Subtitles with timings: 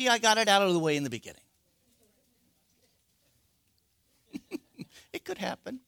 [0.00, 1.42] See, I got it out of the way in the beginning.
[5.12, 5.80] it could happen.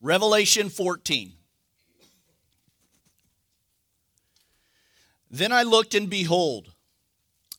[0.00, 1.34] Revelation 14.
[5.30, 6.72] Then I looked, and behold,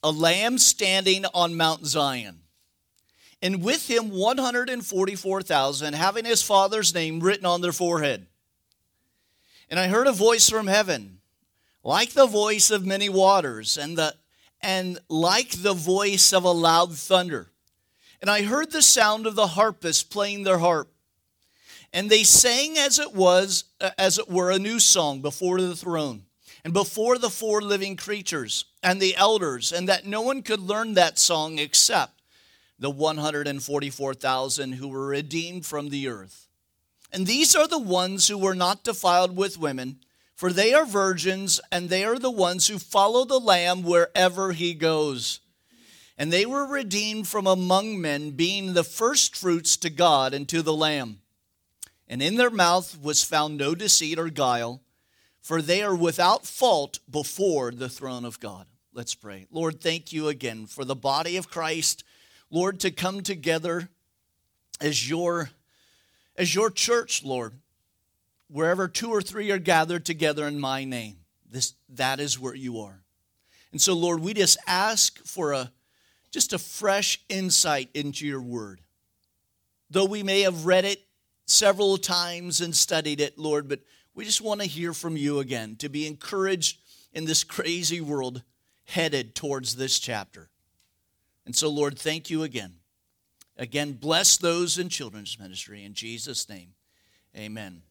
[0.02, 2.40] a lamb standing on Mount Zion,
[3.44, 8.26] and with him 144,000, having his father's name written on their forehead.
[9.70, 11.20] And I heard a voice from heaven,
[11.84, 14.16] like the voice of many waters, and, the,
[14.62, 17.52] and like the voice of a loud thunder.
[18.22, 20.90] And I heard the sound of the harpists playing their harp.
[21.92, 25.76] And they sang as it was, uh, as it were, a new song before the
[25.76, 26.24] throne
[26.64, 30.94] and before the four living creatures and the elders, and that no one could learn
[30.94, 32.22] that song except
[32.80, 36.48] the 144,000 who were redeemed from the earth.
[37.12, 40.00] And these are the ones who were not defiled with women,
[40.44, 44.74] for they are virgins, and they are the ones who follow the Lamb wherever he
[44.74, 45.40] goes.
[46.18, 50.74] And they were redeemed from among men, being the firstfruits to God and to the
[50.74, 51.22] Lamb.
[52.10, 54.82] And in their mouth was found no deceit or guile
[55.42, 58.68] for they are without fault before the throne of God.
[58.92, 59.48] Let's pray.
[59.50, 62.04] Lord, thank you again for the body of Christ,
[62.52, 63.88] Lord, to come together
[64.82, 65.52] as your
[66.36, 67.54] as your church, Lord.
[68.54, 71.16] Wherever two or three are gathered together in my name,
[71.50, 73.02] this that is where you are.
[73.72, 75.72] And so, Lord, we just ask for a
[76.30, 78.82] just a fresh insight into your word.
[79.90, 81.02] Though we may have read it
[81.48, 83.80] several times and studied it, Lord, but
[84.14, 86.78] we just want to hear from you again, to be encouraged
[87.12, 88.44] in this crazy world
[88.86, 90.52] headed towards this chapter.
[91.48, 92.76] And so, Lord, thank you again.
[93.58, 95.84] Again, bless those in children's ministry.
[95.84, 96.76] In Jesus' name,
[97.36, 97.82] amen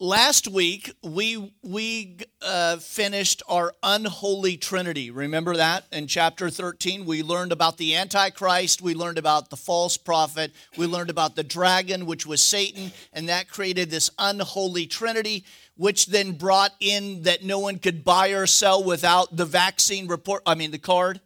[0.00, 5.10] last week we we uh, finished our unholy trinity.
[5.10, 5.84] Remember that?
[5.92, 10.86] In chapter 13 we learned about the antichrist we learned about the false prophet we
[10.86, 15.44] learned about the dragon which was satan and that created this unholy trinity
[15.76, 20.42] which then brought in that no one could buy or sell without the vaccine report
[20.46, 21.20] i mean the card.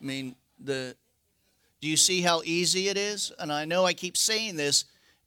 [0.00, 0.96] I mean the
[1.80, 3.32] do you see how easy it is?
[3.38, 4.84] And i know i keep saying this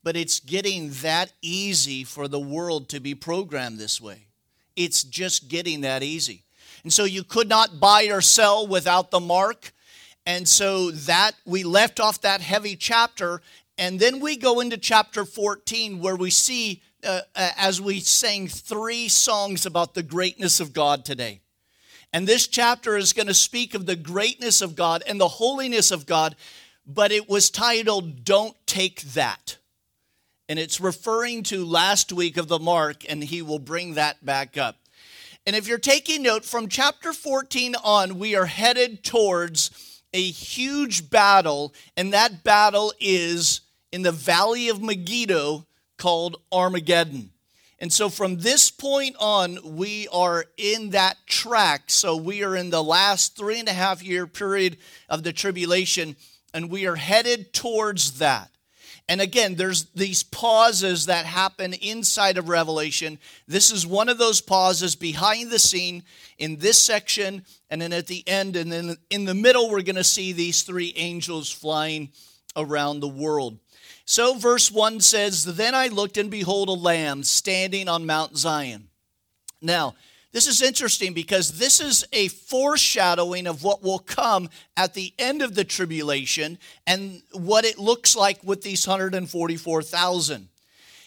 [0.07, 4.27] but it's getting that easy for the world to be programmed this way.
[4.77, 6.43] It's just getting that easy.
[6.83, 9.73] And so you could not buy or sell without the mark.
[10.25, 13.41] And so that we left off that heavy chapter.
[13.77, 18.47] And then we go into chapter 14 where we see, uh, uh, as we sang
[18.47, 21.41] three songs about the greatness of God today.
[22.13, 25.91] And this chapter is going to speak of the greatness of God and the holiness
[25.91, 26.37] of God,
[26.85, 29.57] but it was titled, Don't Take That.
[30.49, 34.57] And it's referring to last week of the mark, and he will bring that back
[34.57, 34.77] up.
[35.45, 41.09] And if you're taking note, from chapter 14 on, we are headed towards a huge
[41.09, 45.65] battle, and that battle is in the valley of Megiddo
[45.97, 47.31] called Armageddon.
[47.79, 51.83] And so from this point on, we are in that track.
[51.87, 56.15] So we are in the last three and a half year period of the tribulation,
[56.53, 58.49] and we are headed towards that.
[59.09, 63.19] And again, there's these pauses that happen inside of Revelation.
[63.47, 66.03] This is one of those pauses behind the scene
[66.37, 69.95] in this section, and then at the end, and then in the middle, we're going
[69.95, 72.09] to see these three angels flying
[72.57, 73.59] around the world.
[74.03, 78.89] So, verse 1 says, Then I looked, and behold, a lamb standing on Mount Zion.
[79.61, 79.95] Now,
[80.33, 85.41] this is interesting because this is a foreshadowing of what will come at the end
[85.41, 90.49] of the tribulation and what it looks like with these 144,000.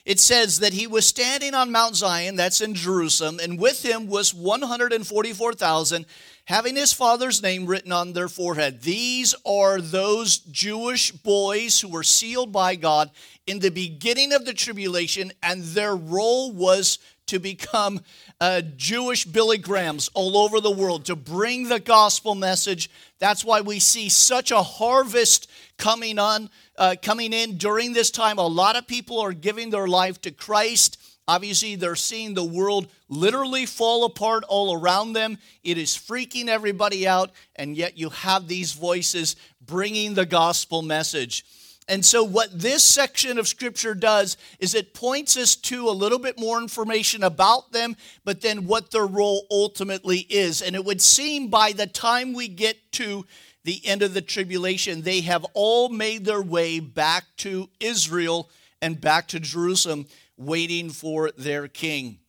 [0.06, 4.06] It says that he was standing on Mount Zion, that's in Jerusalem, and with him
[4.06, 6.06] was 144,000,
[6.47, 8.81] having his father's name written on their forehead.
[8.81, 13.10] These are those Jewish boys who were sealed by God
[13.47, 18.00] in the beginning of the tribulation, and their role was to become
[18.41, 22.91] uh, Jewish Billy Grahams all over the world to bring the gospel message.
[23.19, 26.49] That's why we see such a harvest coming on,
[26.79, 28.38] uh, coming in during this time.
[28.38, 30.99] A lot of people are giving their life to Christ.
[31.29, 35.38] Obviously, they're seeing the world literally fall apart all around them.
[35.62, 41.44] It is freaking everybody out, and yet you have these voices bringing the gospel message.
[41.90, 46.20] And so, what this section of scripture does is it points us to a little
[46.20, 50.62] bit more information about them, but then what their role ultimately is.
[50.62, 53.26] And it would seem by the time we get to
[53.64, 58.48] the end of the tribulation, they have all made their way back to Israel
[58.81, 60.06] and back to Jerusalem,
[60.37, 62.20] waiting for their king.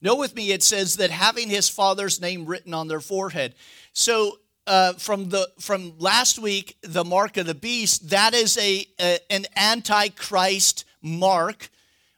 [0.00, 3.54] Know with me, it says that having his father's name written on their forehead.
[3.92, 4.38] So
[4.68, 9.18] uh, from the from last week, the mark of the beast, that is a, a
[9.30, 11.70] an antichrist mark,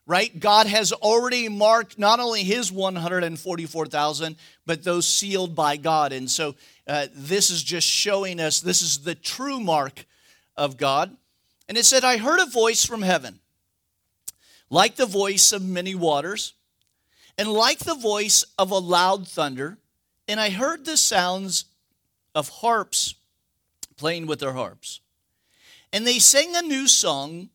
[0.06, 0.38] right?
[0.38, 4.36] God has already marked not only his 144,000,
[4.66, 6.12] but those sealed by God.
[6.12, 6.56] And so
[6.86, 10.04] uh, this is just showing us this is the true mark
[10.56, 11.16] of God.
[11.68, 13.38] And it said, I heard a voice from heaven,
[14.68, 16.54] like the voice of many waters
[17.40, 19.78] and like the voice of a loud thunder,
[20.28, 21.64] and I heard the sounds
[22.34, 23.14] of harps
[23.96, 25.00] playing with their harps.
[25.92, 27.50] And they sang a new song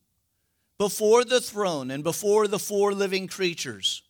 [0.77, 4.03] before the throne and before the four living creatures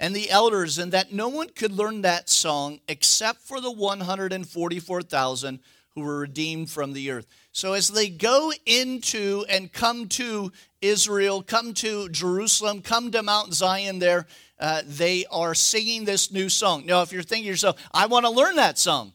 [0.00, 5.60] and the elders, and that no one could learn that song except for the 144,000
[5.94, 7.26] who were redeemed from the earth.
[7.52, 10.50] So as they go into and come to
[10.80, 14.26] Israel, come to Jerusalem, come to Mount Zion there,
[14.58, 16.84] uh, they are singing this new song.
[16.86, 19.12] Now, if you're thinking yourself, I want to learn that song.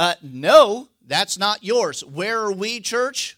[0.00, 2.02] Uh, no, that's not yours.
[2.02, 3.36] Where are we, church?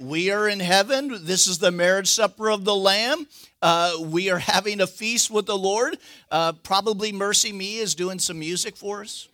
[0.00, 1.26] We are in heaven.
[1.26, 3.26] This is the marriage supper of the Lamb.
[3.60, 5.98] Uh, we are having a feast with the Lord.
[6.30, 9.28] Uh, probably MercyMe is doing some music for us.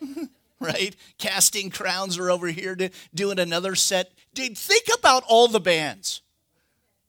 [0.60, 0.94] right?
[1.18, 2.78] Casting Crowns are over here
[3.12, 4.12] doing another set.
[4.32, 6.22] Dude, think about all the bands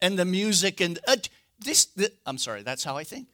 [0.01, 1.17] and the music and uh,
[1.59, 2.09] this, this.
[2.25, 3.27] I'm sorry, that's how I think.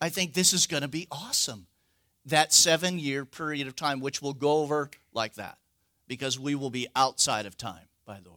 [0.00, 1.68] I think this is going to be awesome.
[2.26, 5.58] That seven year period of time, which will go over like that,
[6.06, 8.36] because we will be outside of time, by the way.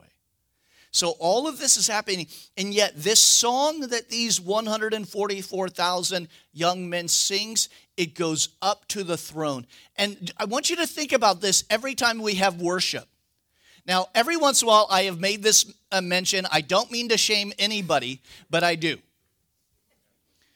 [0.94, 7.08] So all of this is happening, and yet this song that these 144,000 young men
[7.08, 9.66] sings, it goes up to the throne.
[9.96, 13.08] And I want you to think about this every time we have worship.
[13.88, 16.46] Now, every once in a while, I have made this a mention.
[16.52, 18.22] I don't mean to shame anybody,
[18.52, 18.98] but I do.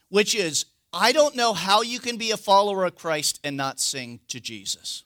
[0.09, 3.79] Which is I don't know how you can be a follower of Christ and not
[3.79, 5.03] sing to Jesus.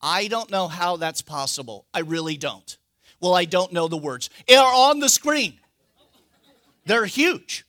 [0.00, 1.86] I don't know how that's possible.
[1.92, 2.76] I really don't.
[3.20, 4.28] Well, I don't know the words.
[4.46, 5.58] They are on the screen,
[6.84, 7.64] they're huge.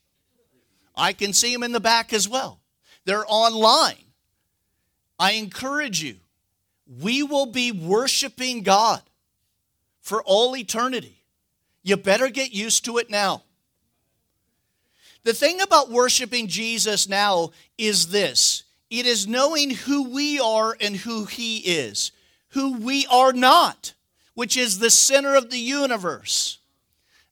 [0.98, 2.62] I can see them in the back as well.
[3.04, 3.98] They're online.
[5.19, 6.18] I encourage you,
[7.01, 9.01] we will be worshiping God
[10.01, 11.24] for all eternity.
[11.83, 13.44] You better get used to it now.
[15.25, 17.50] The thing about worshiping Jesus now
[17.80, 22.12] is this it is knowing who we are and who He is,
[22.50, 23.94] who we are not,
[24.36, 26.60] which is the center of the universe.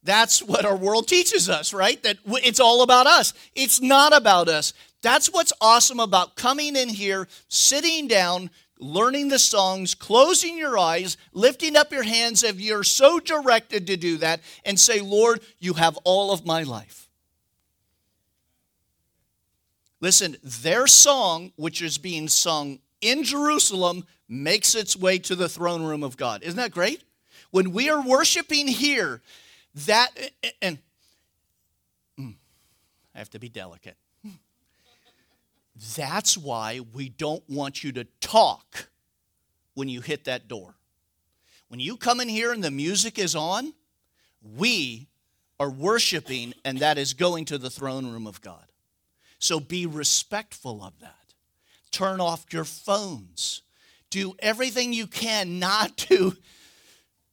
[0.01, 2.01] That's what our world teaches us, right?
[2.01, 3.31] That it's all about us.
[3.55, 4.73] It's not about us.
[5.03, 8.49] That's what's awesome about coming in here, sitting down,
[8.79, 13.97] learning the songs, closing your eyes, lifting up your hands if you're so directed to
[13.97, 17.02] do that, and say, Lord, you have all of my life.
[20.03, 25.81] Listen, their song, which is being sung in Jerusalem, makes its way to the throne
[25.81, 26.43] room of God.
[26.43, 27.01] Isn't that great?
[27.51, 29.21] When we are worshiping here,
[29.85, 30.09] that,
[30.61, 30.77] and
[32.19, 32.35] mm,
[33.15, 33.95] I have to be delicate.
[35.95, 38.89] That's why we don't want you to talk
[39.73, 40.75] when you hit that door.
[41.69, 43.71] When you come in here and the music is on,
[44.57, 45.07] we
[45.61, 48.72] are worshiping, and that is going to the throne room of God.
[49.43, 51.33] So be respectful of that.
[51.91, 53.61] Turn off your phones.
[54.09, 56.37] Do everything you can not to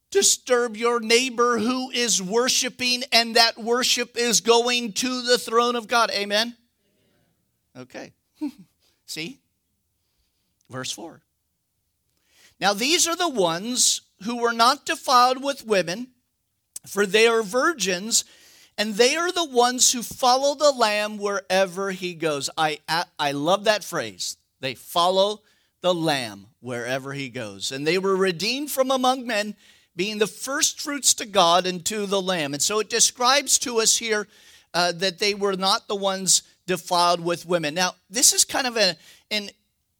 [0.09, 5.87] disturb your neighbor who is worshiping, and that worship is going to the throne of
[5.87, 6.11] God.
[6.11, 6.57] Amen?
[7.77, 8.11] Okay.
[9.05, 9.39] See?
[10.69, 11.21] Verse 4.
[12.59, 16.09] Now, these are the ones who were not defiled with women,
[16.85, 18.25] for they are virgins
[18.77, 22.49] and they are the ones who follow the Lamb wherever he goes.
[22.57, 22.79] I,
[23.19, 24.37] I love that phrase.
[24.59, 25.41] They follow
[25.81, 27.71] the Lamb wherever he goes.
[27.71, 29.55] And they were redeemed from among men,
[29.95, 32.53] being the first fruits to God and to the Lamb.
[32.53, 34.27] And so it describes to us here
[34.73, 37.73] uh, that they were not the ones defiled with women.
[37.73, 38.95] Now, this is kind of a,
[39.29, 39.49] an,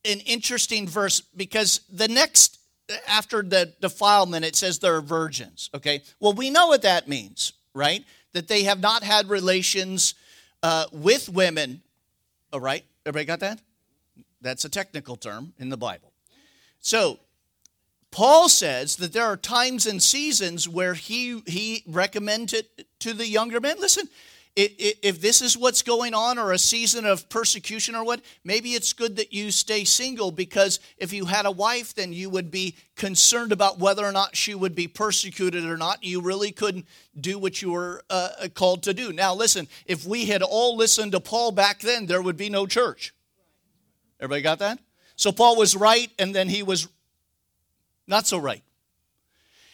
[0.06, 2.60] an interesting verse because the next,
[3.08, 5.70] after the defilement, it says they're virgins.
[5.74, 6.04] Okay.
[6.20, 8.06] Well, we know what that means, right?
[8.34, 10.14] That they have not had relations
[10.64, 11.82] uh, with women.
[12.54, 13.62] All right, everybody got that?
[14.42, 16.12] That's a technical term in the Bible.
[16.80, 17.20] So,
[18.12, 22.66] Paul says that there are times and seasons where he, he recommended
[23.00, 24.10] to the younger men listen,
[24.56, 28.92] if this is what's going on or a season of persecution or what, maybe it's
[28.92, 32.76] good that you stay single because if you had a wife, then you would be
[32.96, 36.04] concerned about whether or not she would be persecuted or not.
[36.04, 36.86] You really couldn't
[37.20, 39.14] do what you were uh, called to do.
[39.14, 42.68] Now, listen, if we had all listened to Paul back then, there would be no
[42.68, 43.14] church.
[44.20, 44.80] Everybody got that?
[45.16, 46.88] So Paul was right, and then he was
[48.06, 48.64] not so right.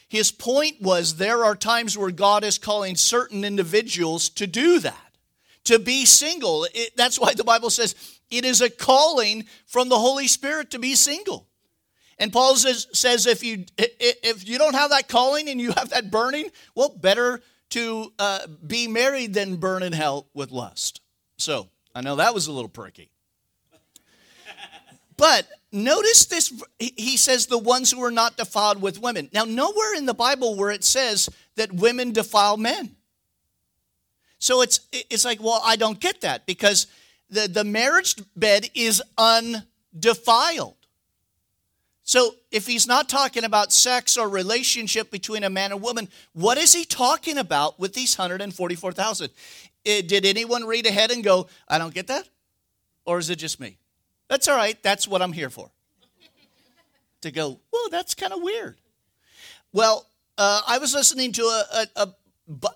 [0.08, 5.16] His point was there are times where God is calling certain individuals to do that,
[5.66, 6.66] to be single.
[6.74, 7.94] It, that's why the Bible says
[8.32, 11.48] it is a calling from the Holy Spirit to be single.
[12.20, 15.90] And Paul says, says if you if you don't have that calling and you have
[15.90, 21.02] that burning, well, better to uh, be married than burn in hell with lust.
[21.38, 23.12] So I know that was a little perky.
[25.18, 29.30] But notice this he says the ones who are not defiled with women.
[29.34, 32.96] Now, nowhere in the Bible where it says that women defile men.
[34.40, 36.88] So it's it's like, well, I don't get that because
[37.30, 40.76] the, the marriage bed is undefiled.
[42.04, 46.58] So if he's not talking about sex or relationship between a man and woman, what
[46.58, 49.30] is he talking about with these 144,000?
[49.86, 52.30] Eh, did anyone read ahead and go, I don't get that?
[53.06, 53.78] Or is it just me?
[54.30, 54.82] That's all right.
[54.84, 55.72] That's what I'm here for.
[57.22, 58.78] to go, well, that's kind of weird.
[59.74, 60.08] Well,
[60.38, 62.14] uh, I was listening to a, a,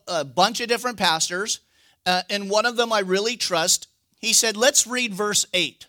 [0.07, 1.59] a bunch of different pastors,
[2.05, 3.87] uh, and one of them I really trust.
[4.19, 5.87] He said, let's read verse 8.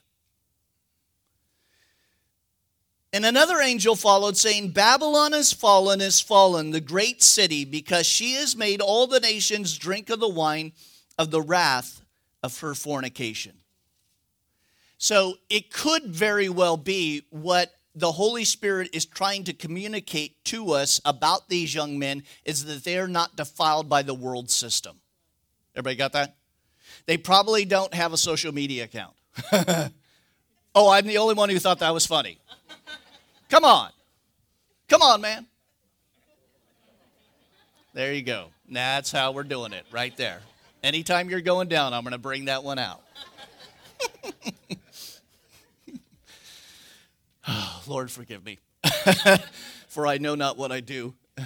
[3.14, 8.33] And another angel followed, saying, Babylon is fallen, is fallen, the great city, because she
[8.35, 10.73] has made all the nations drink of the wine
[11.19, 12.00] of the wrath
[12.42, 13.62] of her fornication.
[15.02, 20.75] So it could very well be what the Holy Spirit is trying to communicate to
[20.75, 25.00] us about these young men is that they're not defiled by the world system.
[25.75, 26.37] Everybody got that?
[27.06, 29.14] They probably don't have a social media account.
[30.73, 32.38] oh, I'm the only one who thought that was funny.
[33.49, 33.90] Come on.
[34.87, 35.47] Come on, man.
[37.92, 38.50] There you go.
[38.71, 40.38] That's how we're doing it right there.
[40.85, 43.02] Anytime you're going down, I'm going to bring that one out.
[47.46, 48.58] Oh, Lord, forgive me,
[49.88, 51.14] for I know not what I do.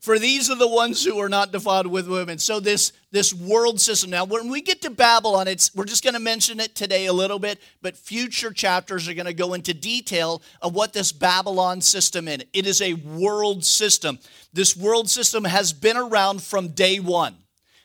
[0.00, 2.38] For these are the ones who are not defiled with women.
[2.38, 4.10] So this this world system.
[4.10, 7.12] Now, when we get to Babylon, it's we're just going to mention it today a
[7.12, 11.80] little bit, but future chapters are going to go into detail of what this Babylon
[11.80, 12.44] system is.
[12.52, 14.20] It is a world system.
[14.52, 17.34] This world system has been around from day one.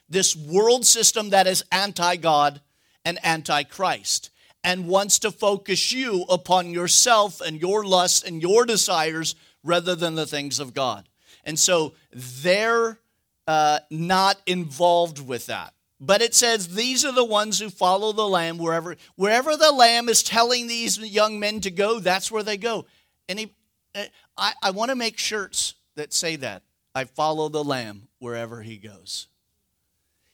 [0.07, 2.61] This world system that is anti-God
[3.03, 4.29] and anti-Christ
[4.63, 10.15] and wants to focus you upon yourself and your lusts and your desires rather than
[10.15, 11.07] the things of God.
[11.43, 12.99] And so they're
[13.47, 15.73] uh, not involved with that.
[15.99, 20.09] But it says these are the ones who follow the Lamb wherever wherever the Lamb
[20.09, 21.99] is telling these young men to go.
[21.99, 22.85] That's where they go.
[23.29, 23.53] And he,
[23.93, 26.63] uh, I, I want to make shirts that say that
[26.95, 29.27] I follow the Lamb wherever he goes.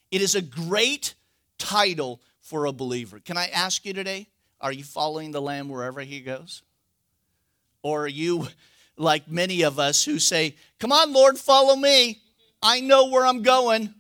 [0.10, 1.16] It is a great
[1.58, 3.20] title for a believer.
[3.20, 4.28] Can I ask you today,
[4.62, 6.64] are you following the Lamb wherever he goes?
[7.84, 8.48] Or are you
[8.96, 12.22] like many of us who say, Come on, Lord, follow me.
[12.64, 13.94] I know where I'm going.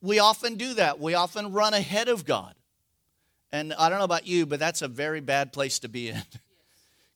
[0.00, 1.00] We often do that.
[1.00, 2.54] We often run ahead of God.
[3.50, 6.22] And I don't know about you, but that's a very bad place to be in.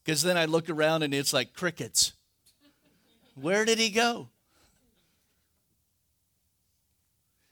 [0.04, 2.12] Because then I look around and it's like crickets.
[3.37, 4.28] Where did he go?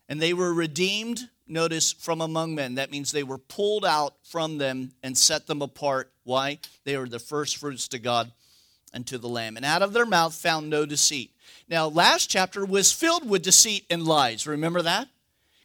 [0.07, 2.75] And they were redeemed notice, from among men.
[2.76, 6.11] That means they were pulled out from them and set them apart.
[6.25, 6.59] Why?
[6.85, 8.32] They were the first fruits to God
[8.92, 9.56] and to the Lamb.
[9.56, 11.30] And out of their mouth found no deceit.
[11.68, 14.47] Now, last chapter was filled with deceit and lies.
[14.47, 15.09] Remember that?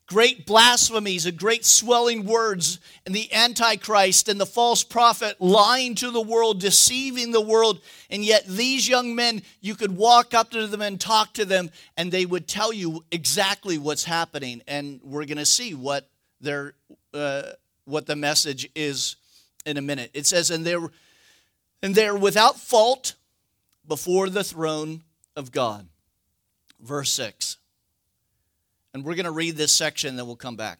[0.07, 6.09] Great blasphemies and great swelling words, and the Antichrist and the false prophet lying to
[6.11, 7.81] the world, deceiving the world.
[8.09, 11.69] And yet, these young men, you could walk up to them and talk to them,
[11.97, 14.61] and they would tell you exactly what's happening.
[14.67, 16.09] And we're going to see what
[16.41, 16.73] their
[17.13, 17.51] uh,
[17.85, 19.17] what the message is
[19.65, 20.09] in a minute.
[20.13, 20.89] It says, "And they're
[21.83, 23.15] and they're without fault
[23.85, 25.03] before the throne
[25.35, 25.87] of God."
[26.79, 27.57] Verse six.
[28.97, 30.79] And we're going to read this section, then we'll come back.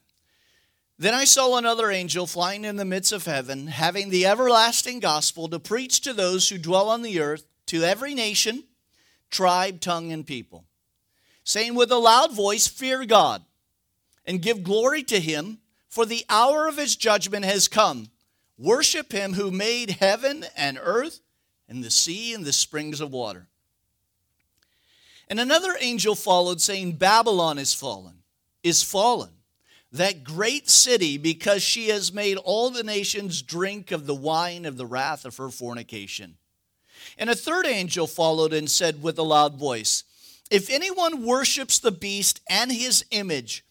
[0.98, 5.48] Then I saw another angel flying in the midst of heaven, having the everlasting gospel
[5.50, 8.64] to preach to those who dwell on the earth, to every nation,
[9.30, 10.66] tribe, tongue, and people,
[11.44, 13.46] saying with a loud voice, Fear God,
[14.26, 18.10] and give glory to him, for the hour of his judgment has come.
[18.58, 21.20] Worship him who made heaven and earth,
[21.70, 23.48] and the sea and the springs of water.
[25.28, 28.24] And another angel followed, saying, Babylon is fallen,
[28.64, 29.32] is fallen,
[29.92, 34.78] that great city, because she has made all the nations drink of the wine of
[34.78, 36.38] the wrath of her fornication.
[37.18, 40.04] And a third angel followed and said with a loud voice,
[40.50, 43.66] If anyone worships the beast and his image,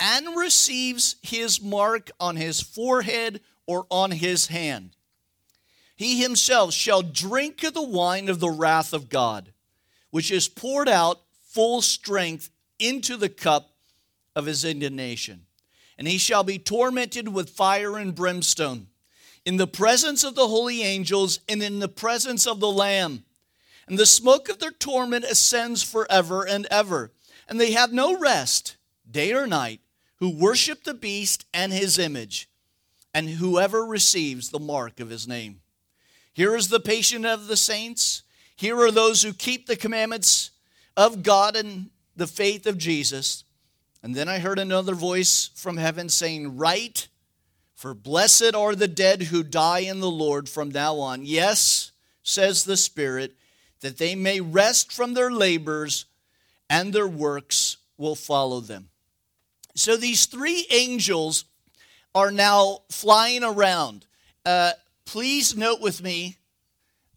[0.00, 4.96] and receives his mark on his forehead or on his hand.
[5.96, 9.52] He himself shall drink of the wine of the wrath of God,
[10.14, 13.72] which is poured out full strength into the cup
[14.36, 15.44] of his indignation.
[15.98, 18.86] And he shall be tormented with fire and brimstone
[19.44, 23.24] in the presence of the holy angels and in the presence of the Lamb.
[23.88, 27.10] And the smoke of their torment ascends forever and ever.
[27.48, 28.76] And they have no rest,
[29.10, 29.80] day or night,
[30.20, 32.48] who worship the beast and his image,
[33.12, 35.58] and whoever receives the mark of his name.
[36.32, 38.22] Here is the patient of the saints.
[38.56, 40.50] Here are those who keep the commandments
[40.96, 43.44] of God and the faith of Jesus.
[44.02, 47.08] And then I heard another voice from heaven saying, Write,
[47.74, 51.24] for blessed are the dead who die in the Lord from now on.
[51.24, 51.92] Yes,
[52.22, 53.34] says the Spirit,
[53.80, 56.06] that they may rest from their labors
[56.70, 58.88] and their works will follow them.
[59.74, 61.44] So these three angels
[62.14, 64.06] are now flying around.
[64.46, 64.72] Uh,
[65.04, 66.36] please note with me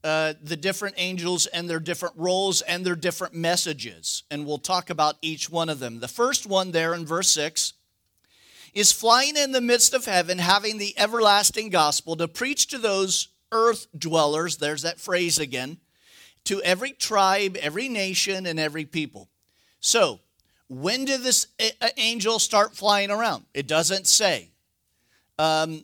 [0.07, 4.23] uh, the different angels and their different roles and their different messages.
[4.31, 5.99] And we'll talk about each one of them.
[5.99, 7.73] The first one there in verse 6
[8.73, 13.27] is flying in the midst of heaven, having the everlasting gospel to preach to those
[13.51, 15.77] earth dwellers, there's that phrase again,
[16.45, 19.27] to every tribe, every nation, and every people.
[19.81, 20.21] So,
[20.69, 21.47] when did this
[21.97, 23.43] angel start flying around?
[23.53, 24.51] It doesn't say.
[25.37, 25.83] Um,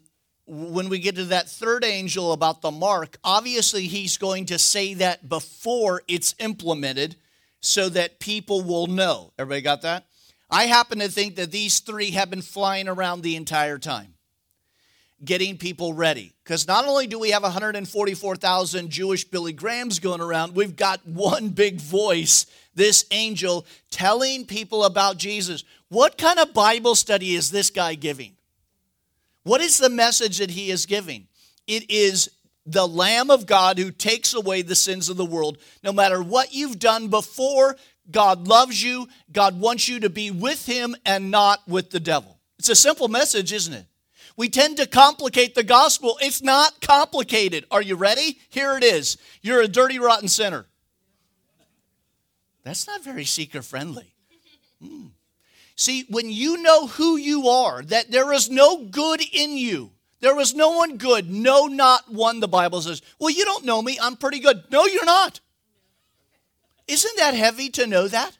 [0.53, 4.93] when we get to that third angel about the mark, obviously he's going to say
[4.95, 7.15] that before it's implemented
[7.59, 9.33] so that people will know.
[9.39, 10.05] Everybody got that?
[10.51, 14.13] I happen to think that these three have been flying around the entire time,
[15.25, 16.33] getting people ready.
[16.43, 21.49] Because not only do we have 144,000 Jewish Billy Grahams going around, we've got one
[21.49, 22.45] big voice,
[22.75, 25.63] this angel, telling people about Jesus.
[25.89, 28.35] What kind of Bible study is this guy giving?
[29.43, 31.27] What is the message that he is giving?
[31.67, 32.29] It is
[32.65, 35.57] the Lamb of God who takes away the sins of the world.
[35.83, 37.75] No matter what you've done before,
[38.09, 39.07] God loves you.
[39.31, 42.39] God wants you to be with him and not with the devil.
[42.59, 43.85] It's a simple message, isn't it?
[44.35, 46.17] We tend to complicate the gospel.
[46.21, 47.65] It's not complicated.
[47.69, 48.39] Are you ready?
[48.49, 49.17] Here it is.
[49.41, 50.65] You're a dirty, rotten sinner.
[52.63, 54.13] That's not very seeker friendly.
[54.81, 55.07] Hmm.
[55.75, 60.39] See, when you know who you are, that there is no good in you, there
[60.39, 63.01] is no one good, no, not one, the Bible says.
[63.19, 64.63] Well, you don't know me, I'm pretty good.
[64.71, 65.39] No, you're not.
[66.87, 68.37] Isn't that heavy to know that?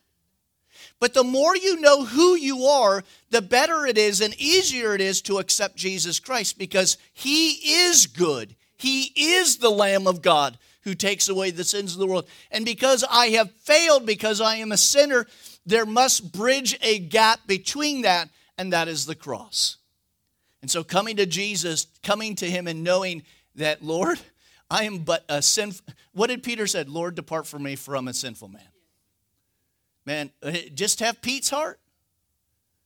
[0.99, 5.01] But the more you know who you are, the better it is and easier it
[5.01, 7.51] is to accept Jesus Christ because he
[7.85, 8.55] is good.
[8.77, 12.27] He is the Lamb of God who takes away the sins of the world.
[12.51, 15.27] And because I have failed, because I am a sinner,
[15.65, 19.77] there must bridge a gap between that, and that is the cross.
[20.61, 23.23] And so coming to Jesus, coming to him and knowing
[23.55, 24.19] that, Lord,
[24.69, 25.85] I am but a sinful.
[26.13, 26.89] What did Peter said?
[26.89, 28.61] Lord, depart from me from a sinful man.
[30.05, 31.79] Man, uh, just have Pete's heart.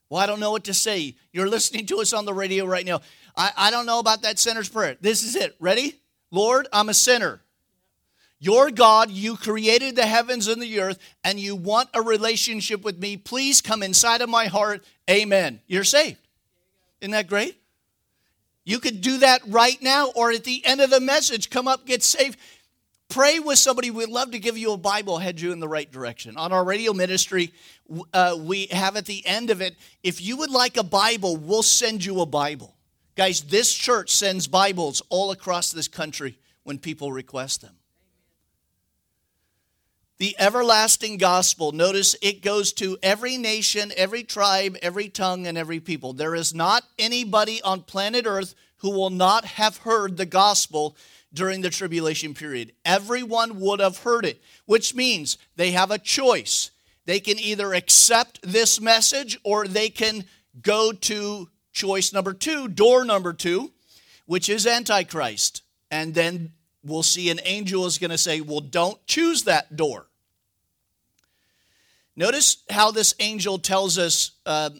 [0.09, 1.15] Well, I don't know what to say.
[1.31, 3.01] You're listening to us on the radio right now.
[3.35, 4.97] I, I don't know about that sinner's prayer.
[5.01, 5.55] This is it.
[5.59, 5.95] Ready?
[6.31, 7.41] Lord, I'm a sinner.
[8.39, 12.99] You're God, you created the heavens and the earth, and you want a relationship with
[12.99, 13.17] me.
[13.17, 14.85] Please come inside of my heart.
[15.09, 15.59] Amen.
[15.65, 16.19] You're saved.
[17.01, 17.59] Isn't that great?
[18.63, 21.85] You could do that right now, or at the end of the message, come up,
[21.85, 22.37] get saved.
[23.09, 23.89] Pray with somebody.
[23.89, 26.35] We'd love to give you a Bible, head you in the right direction.
[26.35, 27.53] On our radio ministry,
[28.13, 31.63] uh, we have at the end of it, if you would like a Bible, we'll
[31.63, 32.75] send you a Bible.
[33.15, 37.76] Guys, this church sends Bibles all across this country when people request them.
[40.19, 45.79] The everlasting gospel, notice it goes to every nation, every tribe, every tongue, and every
[45.79, 46.13] people.
[46.13, 50.97] There is not anybody on planet Earth who will not have heard the gospel
[51.31, 52.71] during the tribulation period.
[52.83, 56.71] Everyone would have heard it, which means they have a choice.
[57.05, 60.25] They can either accept this message or they can
[60.61, 63.71] go to choice number two, door number two,
[64.25, 65.61] which is Antichrist.
[65.91, 66.53] And then
[66.87, 70.07] we'll see an angel is going to say, Well, don't choose that door.
[72.15, 74.71] Notice how this angel tells us uh,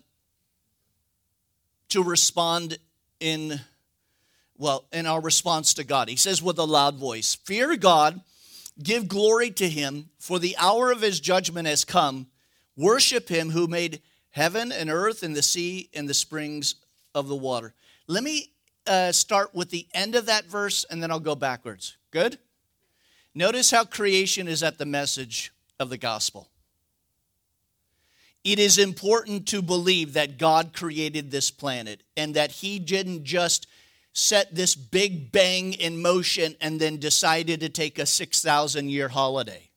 [1.90, 2.80] to respond
[3.20, 3.62] in,
[4.58, 6.10] well, in our response to God.
[6.10, 8.22] He says with a loud voice, Fear God,
[8.82, 12.28] give glory to him, for the hour of his judgment has come.
[12.76, 16.76] Worship him who made heaven and earth and the sea and the springs
[17.14, 17.74] of the water.
[18.08, 18.52] Let me
[18.86, 21.97] uh, start with the end of that verse and then I'll go backwards.
[22.18, 22.40] Good?
[23.36, 26.50] Notice how creation is at the message of the gospel
[28.44, 33.68] it is important to believe that God created this planet and that He didn't just
[34.14, 39.70] set this big bang in motion and then decided to take a 6,000 year holiday.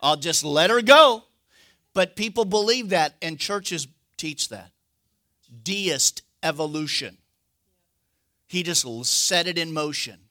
[0.00, 1.24] I'll just let her go.
[1.94, 4.72] But people believe that, and churches teach that.
[5.62, 7.18] Deist evolution.
[8.48, 10.25] He just set it in motion.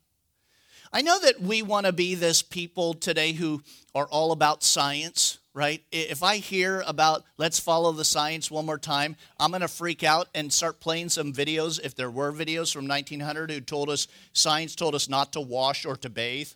[0.96, 3.62] I know that we want to be this people today who
[3.94, 5.84] are all about science, right?
[5.92, 10.06] If I hear about let's follow the science one more time, I'm going to freak
[10.06, 14.08] out and start playing some videos, if there were videos from 1900 who told us
[14.32, 16.48] science told us not to wash or to bathe.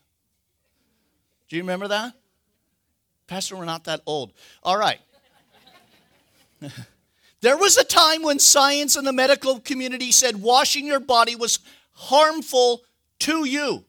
[1.49, 2.13] Do you remember that?
[3.27, 4.31] Pastor, we're not that old.
[4.63, 5.01] All right.
[7.41, 11.59] there was a time when science and the medical community said washing your body was
[11.91, 12.83] harmful
[13.19, 13.83] to you.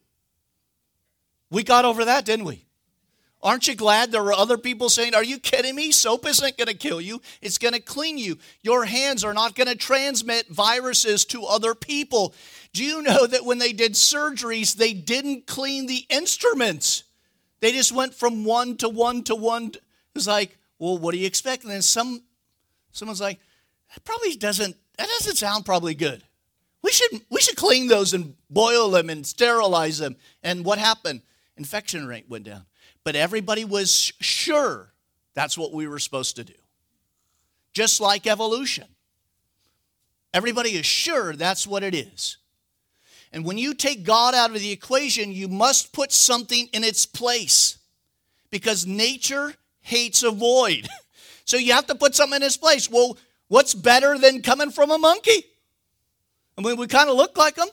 [1.50, 2.64] We got over that, didn't we?
[3.42, 5.92] Aren't you glad there were other people saying, Are you kidding me?
[5.92, 8.38] Soap isn't going to kill you, it's going to clean you.
[8.62, 12.34] Your hands are not going to transmit viruses to other people.
[12.72, 17.04] Do you know that when they did surgeries, they didn't clean the instruments?
[17.60, 19.68] They just went from one to one to one.
[19.68, 19.80] It
[20.14, 21.62] was like, Well, what do you expect?
[21.62, 22.22] And then some,
[22.92, 23.40] someone's like,
[23.94, 26.22] That probably doesn't, that doesn't sound probably good.
[26.82, 30.16] We should, we should clean those and boil them and sterilize them.
[30.42, 31.22] And what happened?
[31.60, 32.64] Infection rate went down
[33.04, 34.92] but everybody was sure
[35.34, 36.54] that's what we were supposed to do.
[37.72, 38.86] Just like evolution.
[40.34, 42.36] Everybody is sure that's what it is.
[43.32, 47.06] And when you take God out of the equation, you must put something in its
[47.06, 47.78] place
[48.50, 50.88] because nature hates a void.
[51.46, 52.88] So you have to put something in its place.
[52.88, 53.18] Well,
[53.48, 55.46] what's better than coming from a monkey?
[56.56, 57.66] I mean, we kind of look like them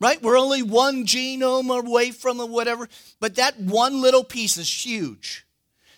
[0.00, 0.22] right?
[0.22, 2.88] We're only one genome away from whatever,
[3.20, 5.46] but that one little piece is huge.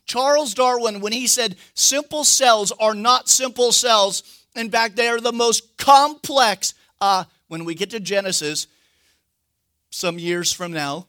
[0.07, 4.23] Charles Darwin, when he said simple cells are not simple cells,
[4.57, 6.75] in fact, they are the most complex.
[7.01, 8.67] Uh, when we get to Genesis,
[9.91, 11.07] some years from now,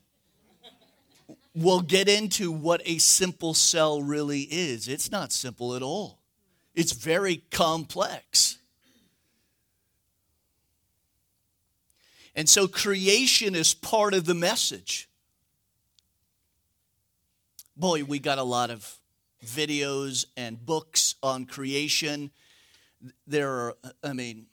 [1.56, 4.88] we'll get into what a simple cell really is.
[4.88, 6.20] It's not simple at all,
[6.76, 8.59] it's very complex.
[12.40, 15.10] And so creation is part of the message.
[17.76, 18.96] Boy, we got a lot of
[19.46, 22.32] videos and books on creation.
[23.28, 24.46] There are, I mean,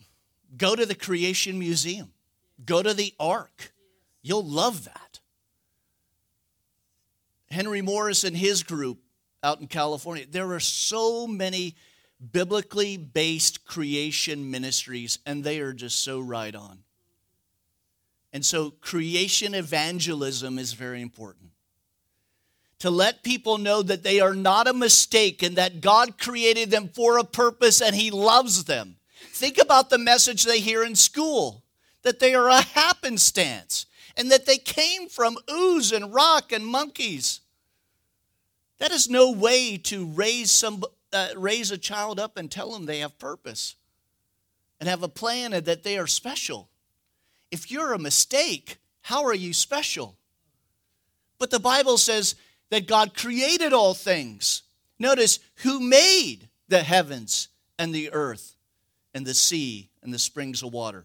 [0.56, 2.10] go to the Creation Museum,
[2.64, 3.72] go to the Ark.
[4.20, 5.20] You'll love that.
[7.52, 8.98] Henry Morris and his group
[9.44, 11.76] out in California, there are so many
[12.32, 16.82] biblically based creation ministries, and they are just so right on.
[18.32, 21.50] And so creation evangelism is very important.
[22.80, 26.88] To let people know that they are not a mistake and that God created them
[26.88, 28.96] for a purpose and He loves them.
[29.32, 31.62] Think about the message they hear in school
[32.02, 33.86] that they are a happenstance
[34.16, 37.40] and that they came from ooze and rock and monkeys.
[38.78, 42.86] That is no way to raise, some, uh, raise a child up and tell them
[42.86, 43.76] they have purpose
[44.78, 46.68] and have a plan and that they are special.
[47.50, 50.16] If you're a mistake, how are you special?
[51.38, 52.34] But the Bible says
[52.70, 54.62] that God created all things.
[54.98, 58.56] Notice who made the heavens and the earth
[59.14, 61.04] and the sea and the springs of water.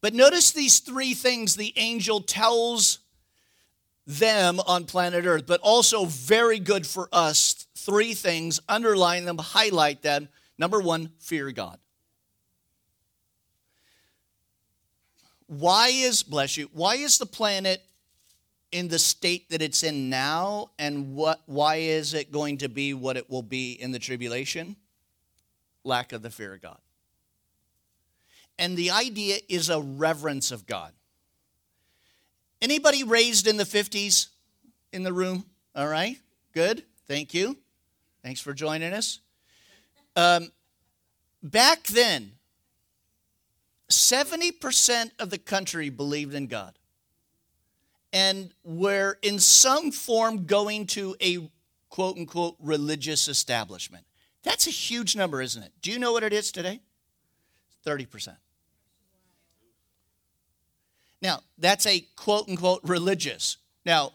[0.00, 2.98] But notice these three things the angel tells
[4.06, 7.66] them on planet Earth, but also very good for us.
[7.76, 10.28] Three things, underline them, highlight them.
[10.58, 11.78] Number one, fear God.
[15.58, 17.82] Why is, bless you, why is the planet
[18.70, 20.70] in the state that it's in now?
[20.78, 24.76] And what why is it going to be what it will be in the tribulation?
[25.84, 26.78] Lack of the fear of god.
[28.58, 30.92] And the idea is a reverence of god.
[32.60, 34.28] Anybody raised in the 50s
[34.92, 35.44] in the room?
[35.74, 36.18] All right
[36.52, 37.56] good thank you.
[38.22, 39.20] Thanks for joining us.
[40.14, 40.52] Um,
[41.42, 42.32] back then
[43.92, 46.78] 70% of the country believed in God
[48.12, 51.48] and were in some form going to a
[51.88, 54.04] quote unquote religious establishment.
[54.42, 55.72] That's a huge number, isn't it?
[55.80, 56.80] Do you know what it is today?
[57.86, 58.36] 30%.
[61.20, 63.58] Now, that's a quote unquote religious.
[63.86, 64.12] Now,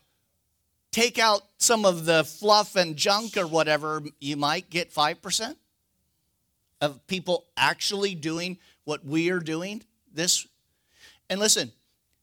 [0.91, 5.55] take out some of the fluff and junk or whatever, you might get 5%
[6.81, 10.47] of people actually doing what we are doing, this,
[11.29, 11.73] and listen,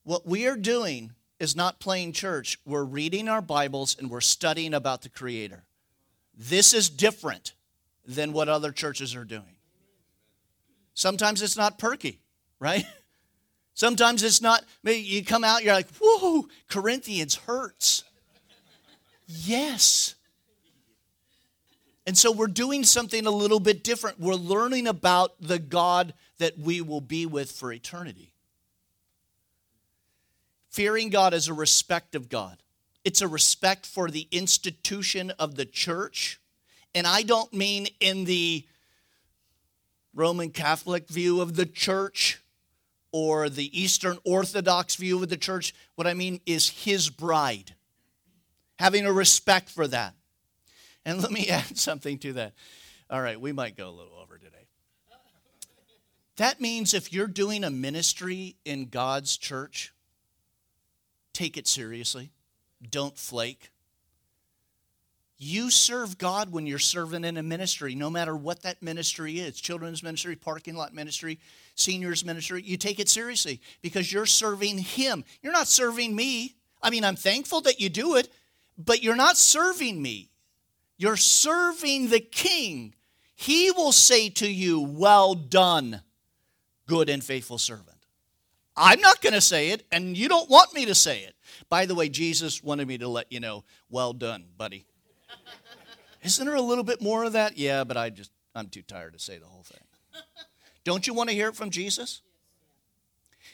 [0.03, 2.59] what we are doing is not playing church.
[2.65, 5.63] We're reading our Bibles and we're studying about the Creator.
[6.35, 7.53] This is different
[8.07, 9.57] than what other churches are doing.
[10.95, 12.21] Sometimes it's not perky,
[12.59, 12.87] right?
[13.75, 18.05] Sometimes it's not, you come out, you're like, whoa, Corinthians hurts.
[19.27, 20.15] yes.
[22.07, 24.19] And so we're doing something a little bit different.
[24.19, 28.33] We're learning about the God that we will be with for eternity.
[30.71, 32.59] Fearing God is a respect of God,
[33.05, 36.41] it's a respect for the institution of the church.
[36.95, 38.65] And I don't mean in the
[40.15, 42.41] Roman Catholic view of the church
[43.13, 45.75] or the Eastern Orthodox view of the church.
[45.97, 47.75] What I mean is his bride,
[48.79, 50.15] having a respect for that.
[51.05, 52.55] And let me add something to that.
[53.11, 54.34] All right, we might go a little over.
[56.37, 59.93] That means if you're doing a ministry in God's church,
[61.33, 62.31] take it seriously.
[62.91, 63.71] Don't flake.
[65.37, 69.61] You serve God when you're serving in a ministry, no matter what that ministry is
[69.61, 71.39] children's ministry, parking lot ministry,
[71.75, 72.63] seniors ministry.
[72.65, 75.25] You take it seriously because you're serving Him.
[75.43, 76.55] You're not serving me.
[76.83, 78.33] I mean, I'm thankful that you do it,
[78.79, 80.31] but you're not serving me.
[80.97, 82.95] You're serving the King.
[83.35, 86.03] He will say to you, Well done,
[86.87, 87.91] good and faithful servant.
[88.77, 91.35] I'm not going to say it, and you don't want me to say it.
[91.69, 94.87] By the way, Jesus wanted me to let you know, Well done, buddy.
[96.23, 97.57] Isn't there a little bit more of that?
[97.57, 99.83] Yeah, but I just, I'm too tired to say the whole thing.
[100.85, 102.23] Don't you want to hear it from Jesus?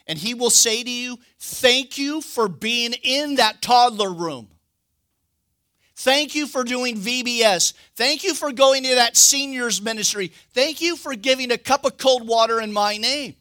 [0.06, 4.48] And he will say to you, Thank you for being in that toddler room.
[6.02, 7.74] Thank you for doing VBS.
[7.94, 10.32] Thank you for going to that seniors ministry.
[10.52, 13.36] Thank you for giving a cup of cold water in my name.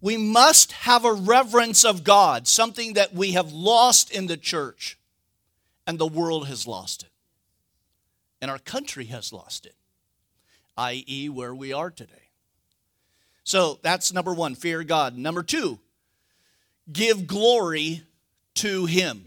[0.00, 4.98] We must have a reverence of God, something that we have lost in the church,
[5.86, 7.12] and the world has lost it
[8.42, 9.76] and our country has lost it,
[10.76, 12.30] i.e., where we are today.
[13.44, 15.16] So that's number one, fear God.
[15.16, 15.78] Number two,
[16.92, 18.02] give glory
[18.56, 19.24] to Him.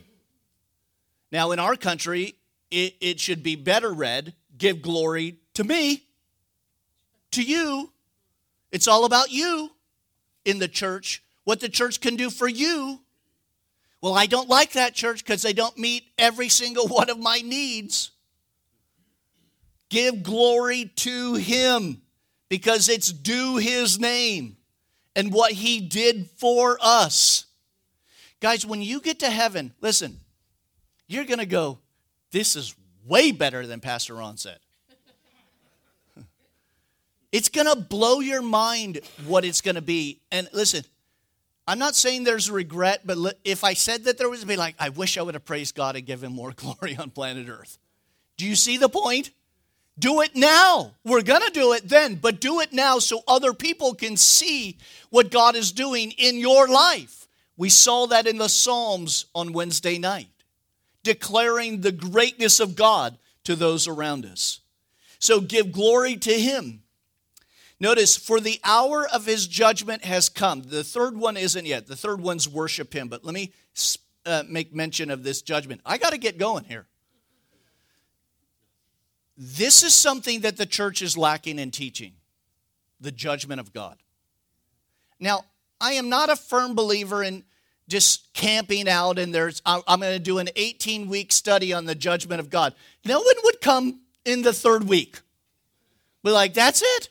[1.35, 2.35] Now, in our country,
[2.71, 6.05] it, it should be better read give glory to me,
[7.31, 7.91] to you.
[8.71, 9.71] It's all about you
[10.45, 13.01] in the church, what the church can do for you.
[13.99, 17.39] Well, I don't like that church because they don't meet every single one of my
[17.39, 18.11] needs.
[19.89, 22.01] Give glory to him
[22.47, 24.55] because it's due his name
[25.17, 27.43] and what he did for us.
[28.39, 30.21] Guys, when you get to heaven, listen,
[31.07, 31.79] you're going to go,
[32.31, 34.59] this is way better than Pastor Ron said.
[37.31, 40.21] It's going to blow your mind what it's going to be.
[40.31, 40.85] And listen,
[41.67, 44.89] I'm not saying there's regret, but if I said that there was, be like, I
[44.89, 47.77] wish I would have praised God and given more glory on planet Earth.
[48.37, 49.31] Do you see the point?
[49.97, 50.91] Do it now.
[51.03, 54.77] We're going to do it then, but do it now so other people can see
[55.09, 57.27] what God is doing in your life.
[57.57, 60.27] We saw that in the Psalms on Wednesday night,
[61.05, 64.59] declaring the greatness of God to those around us.
[65.19, 66.81] So give glory to Him.
[67.79, 70.63] Notice, for the hour of His judgment has come.
[70.63, 71.87] The third one isn't yet.
[71.87, 73.07] The third one's worship Him.
[73.07, 73.53] But let me
[74.25, 75.79] uh, make mention of this judgment.
[75.85, 76.87] I got to get going here.
[79.37, 82.13] This is something that the church is lacking in teaching
[82.99, 83.97] the judgment of God.
[85.19, 85.45] Now,
[85.79, 87.43] I am not a firm believer in
[87.87, 91.95] just camping out and there's I'm going to do an 18 week study on the
[91.95, 92.73] judgment of God.
[93.05, 95.19] No one would come in the third week.
[96.23, 97.09] we're like, that's it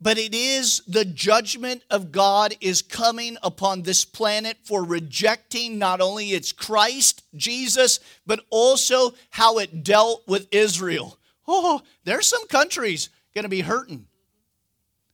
[0.00, 6.00] but it is the judgment of God is coming upon this planet for rejecting not
[6.00, 11.18] only its Christ, Jesus, but also how it dealt with Israel.
[11.48, 14.06] Oh, there's some countries going to be hurting.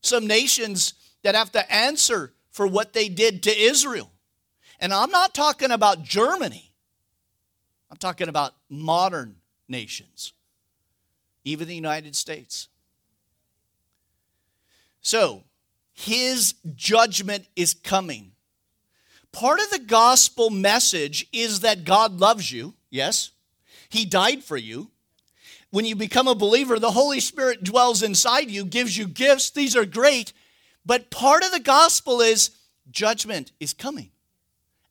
[0.02, 4.10] Some nations that have to answer for what they did to Israel.
[4.78, 6.70] And I'm not talking about Germany.
[7.90, 9.36] I'm talking about modern
[9.68, 10.32] nations,
[11.44, 12.68] even the United States.
[15.00, 15.42] So,
[15.92, 18.32] his judgment is coming.
[19.32, 23.32] Part of the gospel message is that God loves you, yes.
[23.88, 24.90] He died for you.
[25.70, 29.50] When you become a believer, the Holy Spirit dwells inside you, gives you gifts.
[29.50, 30.32] These are great.
[30.86, 32.50] But part of the gospel is
[32.90, 34.10] judgment is coming.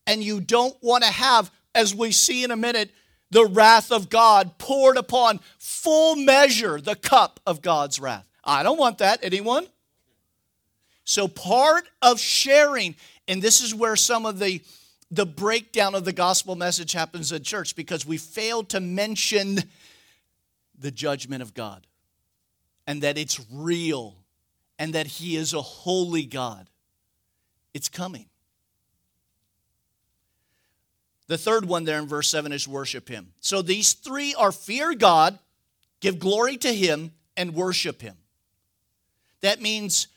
[0.06, 2.92] And you don't want to have, as we see in a minute,
[3.32, 8.28] the wrath of God poured upon full measure the cup of God's wrath.
[8.44, 9.20] I don't want that.
[9.24, 9.68] Anyone?
[11.06, 12.96] So, part of sharing,
[13.28, 14.62] and this is where some of the
[15.12, 19.60] the breakdown of the gospel message happens in church because we fail to mention
[20.78, 21.86] the judgment of God
[22.88, 24.16] and that it's real
[24.80, 26.70] and that He is a holy God
[27.74, 28.28] It's coming.
[31.28, 33.34] The third one there in verse 7 is worship him.
[33.40, 35.40] So these three are fear God,
[36.02, 38.16] give glory to him, and worship him.
[39.42, 40.08] That means,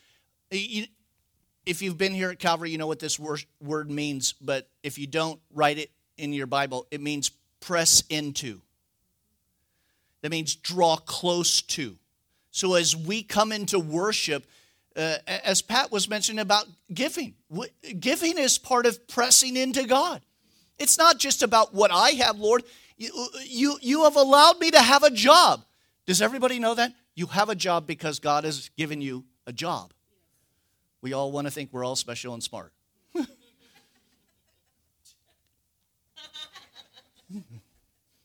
[0.51, 5.07] if you've been here at Calvary, you know what this word means, but if you
[5.07, 6.85] don't, write it in your Bible.
[6.91, 8.61] It means press into.
[10.21, 11.97] That means draw close to.
[12.57, 14.47] So as we come into worship,
[14.95, 17.35] uh, as Pat was mentioning about giving,
[17.99, 20.23] giving is part of pressing into God.
[20.79, 22.63] It's not just about what I have, Lord.
[22.97, 25.65] You, you, you have allowed me to have a job.
[26.07, 26.93] Does everybody know that?
[27.13, 29.93] You have a job because God has given you a job.
[31.03, 32.73] We all want to think we're all special and smart.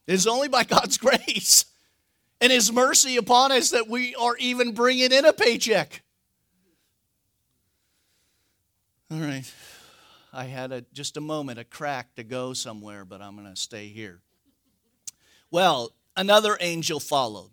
[0.07, 1.67] it's only by God's grace
[2.43, 6.03] and His mercy upon us that we are even bringing in a paycheck.
[9.11, 9.51] All right.
[10.33, 13.61] I had a, just a moment, a crack to go somewhere, but I'm going to
[13.61, 14.21] stay here.
[15.51, 17.51] Well, another angel followed.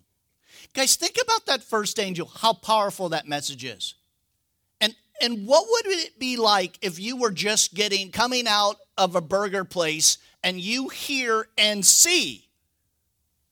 [0.74, 3.96] Guys, think about that first angel, how powerful that message is.
[4.82, 9.16] And, and what would it be like if you were just getting, coming out of
[9.16, 12.49] a burger place and you hear and see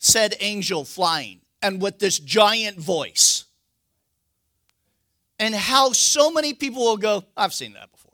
[0.07, 3.45] said angel flying and with this giant voice.
[5.39, 8.13] And how so many people will go, I've seen that before.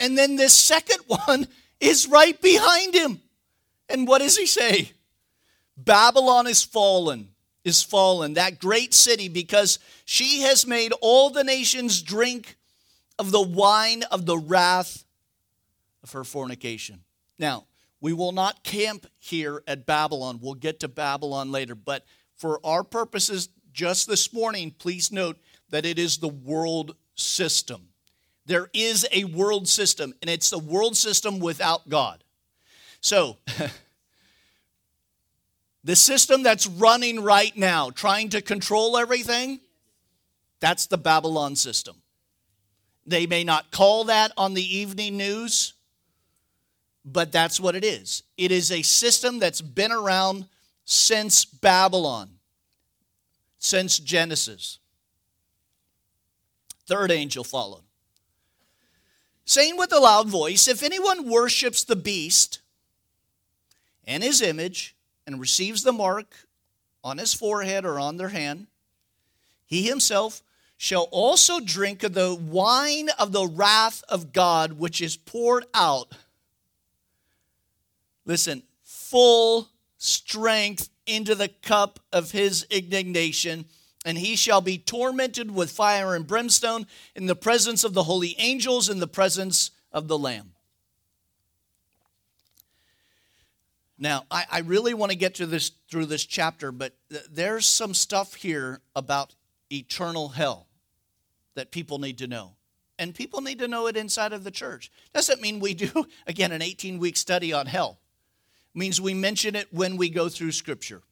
[0.00, 1.46] and then this second one
[1.78, 3.20] is right behind him.
[3.88, 4.92] And what does he say?
[5.76, 7.28] Babylon is fallen,
[7.64, 12.56] is fallen, that great city, because she has made all the nations drink
[13.18, 15.04] of the wine of the wrath
[16.02, 17.00] of her fornication.
[17.38, 17.66] Now,
[18.02, 20.40] we will not camp here at Babylon.
[20.42, 21.76] We'll get to Babylon later.
[21.76, 25.38] But for our purposes, just this morning, please note
[25.70, 27.90] that it is the world system.
[28.44, 32.24] There is a world system, and it's the world system without God.
[33.00, 33.36] So,
[35.84, 39.60] the system that's running right now, trying to control everything,
[40.58, 42.02] that's the Babylon system.
[43.06, 45.74] They may not call that on the evening news,
[47.04, 48.22] but that's what it is.
[48.36, 50.46] It is a system that's been around
[50.84, 52.30] since Babylon,
[53.58, 54.78] since Genesis.
[56.86, 57.84] Third angel followed,
[59.44, 62.60] saying with a loud voice If anyone worships the beast
[64.04, 66.34] and his image and receives the mark
[67.04, 68.66] on his forehead or on their hand,
[69.64, 70.42] he himself
[70.76, 76.12] shall also drink of the wine of the wrath of God, which is poured out
[78.24, 83.64] listen, full strength into the cup of his indignation,
[84.04, 88.34] and he shall be tormented with fire and brimstone in the presence of the holy
[88.38, 90.52] angels, in the presence of the Lamb.
[93.98, 97.66] Now, I, I really want to get to this through this chapter, but th- there's
[97.66, 99.36] some stuff here about
[99.70, 100.66] eternal hell
[101.54, 102.56] that people need to know.
[102.98, 104.90] And people need to know it inside of the church.
[105.14, 108.00] Doesn't mean we do, again, an 18 week study on hell
[108.74, 111.02] means we mention it when we go through Scripture.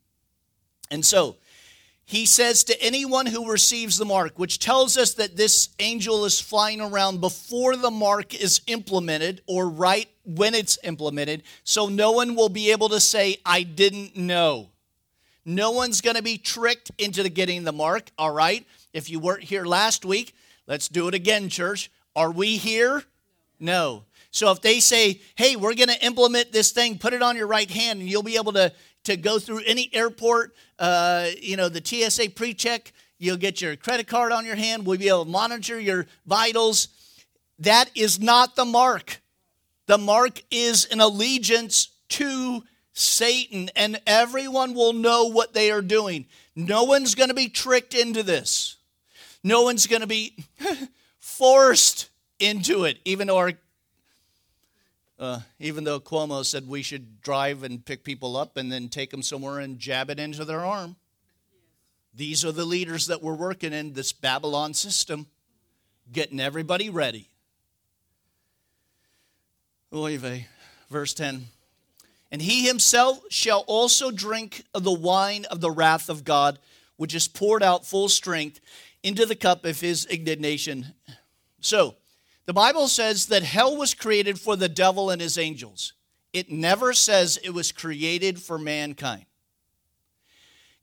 [0.90, 1.36] And so,
[2.10, 6.40] he says to anyone who receives the mark, which tells us that this angel is
[6.40, 12.34] flying around before the mark is implemented or right when it's implemented, so no one
[12.34, 14.70] will be able to say, I didn't know.
[15.44, 18.66] No one's going to be tricked into getting the mark, all right?
[18.92, 20.34] If you weren't here last week,
[20.66, 21.92] let's do it again, church.
[22.16, 23.04] Are we here?
[23.60, 24.04] No.
[24.30, 27.46] So if they say, hey, we're going to implement this thing, put it on your
[27.46, 28.72] right hand, and you'll be able to,
[29.04, 33.76] to go through any airport, uh, you know, the TSA pre check, you'll get your
[33.76, 36.88] credit card on your hand, we'll be able to monitor your vitals.
[37.58, 39.20] That is not the mark.
[39.86, 46.26] The mark is an allegiance to Satan, and everyone will know what they are doing.
[46.54, 48.76] No one's going to be tricked into this.
[49.42, 50.36] No one's going to be
[51.18, 53.52] forced into it, even though our
[55.20, 59.10] uh, even though Cuomo said we should drive and pick people up and then take
[59.10, 60.96] them somewhere and jab it into their arm.
[62.14, 65.26] These are the leaders that we're working in this Babylon system,
[66.10, 67.28] getting everybody ready.
[69.94, 70.46] Oy vey.
[70.88, 71.46] Verse 10.
[72.32, 76.58] And he himself shall also drink of the wine of the wrath of God,
[76.96, 78.60] which is poured out full strength
[79.02, 80.94] into the cup of his indignation.
[81.60, 81.96] So,
[82.50, 85.92] the Bible says that hell was created for the devil and his angels.
[86.32, 89.26] It never says it was created for mankind.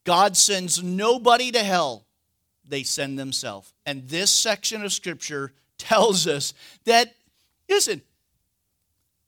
[0.05, 2.05] God sends nobody to hell
[2.65, 3.73] they send themselves.
[3.85, 6.53] And this section of scripture tells us
[6.85, 7.13] that,
[7.67, 8.01] listen,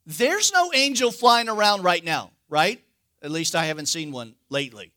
[0.05, 2.81] there's no angel flying around right now, right?
[3.21, 4.93] At least I haven't seen one lately.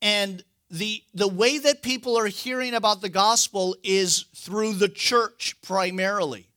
[0.00, 5.56] And the, the way that people are hearing about the gospel is through the church
[5.62, 6.48] primarily.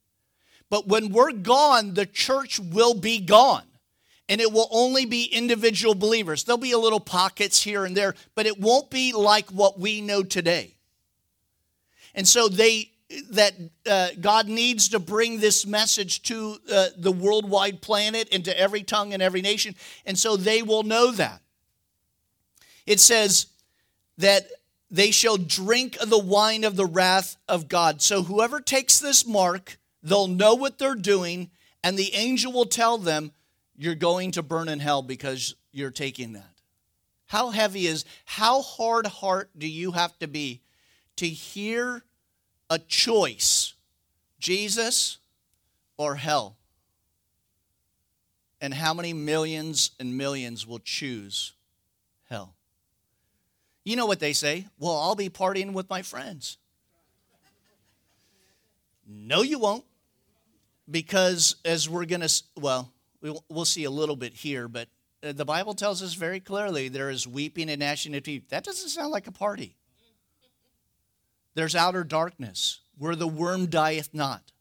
[0.70, 3.64] But when we're gone, the church will be gone.
[4.30, 6.46] And it will only be individual believers.
[6.46, 10.00] There'll be a little pockets here and there, but it won't be like what we
[10.00, 10.76] know today.
[12.16, 12.92] And so they
[13.32, 13.54] that
[13.86, 18.84] uh, God needs to bring this message to uh, the worldwide planet and to every
[18.84, 19.76] tongue and every nation.
[20.06, 21.42] And so they will know that.
[22.86, 23.48] It says
[24.22, 24.48] that
[24.90, 28.02] they shall drink of the wine of the wrath of God.
[28.02, 31.52] So whoever takes this mark, they'll know what they're doing,
[31.84, 33.32] and the angel will tell them,
[33.78, 36.62] You're going to burn in hell because you're taking that.
[37.28, 40.62] How heavy is, how hard heart do you have to be
[41.18, 42.04] to hear
[42.70, 43.74] a choice
[44.40, 45.20] Jesus
[45.98, 46.58] or hell.
[48.60, 51.54] And how many millions and millions will choose
[52.30, 52.56] hell?
[53.84, 54.68] You know what they say?
[54.80, 56.58] Well, I'll be partying with my friends.
[59.08, 59.86] No, you won't.
[60.90, 62.92] Because as we're going to, well,
[63.50, 64.88] we'll see a little bit here, but
[65.24, 68.50] uh, the Bible tells us very clearly there is weeping and gnashing of teeth.
[68.50, 69.76] That doesn't sound like a party.
[71.54, 74.52] There's outer darkness where the worm dieth not,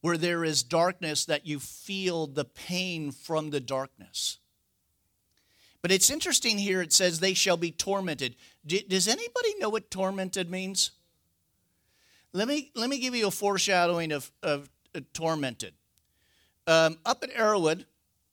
[0.00, 4.38] where there is darkness that you feel the pain from the darkness.
[5.82, 8.36] But it's interesting here, it says, they shall be tormented.
[8.66, 10.90] Does anybody know what tormented means?
[12.32, 15.72] Let me, let me give you a foreshadowing of, of uh, tormented.
[16.66, 17.86] Um, up at Arrowwood,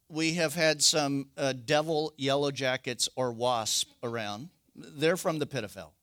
[0.10, 4.50] we have had some uh, devil yellow jackets or wasp around.
[4.76, 5.94] They're from the pit of hell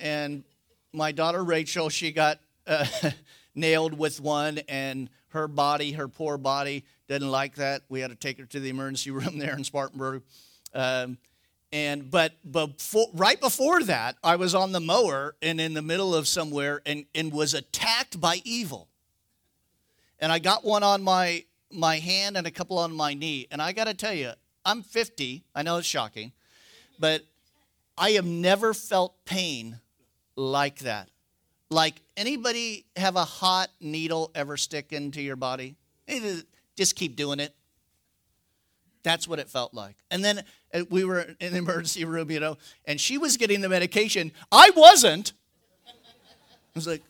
[0.00, 0.44] and
[0.92, 2.86] my daughter Rachel, she got uh,
[3.54, 7.82] nailed with one, and her body, her poor body, didn't like that.
[7.88, 10.22] We had to take her to the emergency room there in Spartanburg.
[10.74, 11.18] Um,
[11.72, 16.14] and but before, right before that, I was on the mower and in the middle
[16.14, 18.88] of somewhere, and and was attacked by evil.
[20.18, 23.46] And I got one on my my hand and a couple on my knee.
[23.50, 24.32] And I got to tell you,
[24.64, 25.44] I'm 50.
[25.54, 26.32] I know it's shocking,
[26.98, 27.22] but
[27.96, 29.80] I have never felt pain
[30.36, 31.10] like that.
[31.70, 35.76] Like anybody have a hot needle ever stick into your body?
[36.76, 37.54] Just keep doing it.
[39.02, 39.96] That's what it felt like.
[40.10, 40.44] And then
[40.74, 44.32] uh, we were in the emergency room, you know, and she was getting the medication.
[44.50, 45.32] I wasn't.
[45.86, 45.92] I
[46.74, 47.02] was like,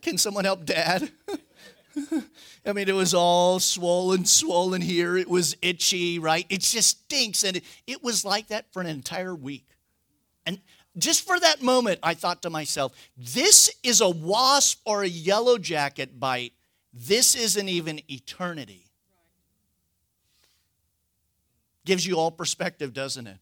[0.00, 1.10] can someone help dad?
[2.64, 5.16] I mean, it was all swollen, swollen here.
[5.16, 6.46] It was itchy, right?
[6.48, 7.44] It just stinks.
[7.44, 9.66] And it, it was like that for an entire week.
[10.46, 10.60] And
[10.98, 15.56] just for that moment, I thought to myself, this is a wasp or a yellow
[15.56, 16.52] jacket bite.
[16.92, 18.86] This isn't even eternity.
[21.84, 23.38] Gives you all perspective, doesn't it?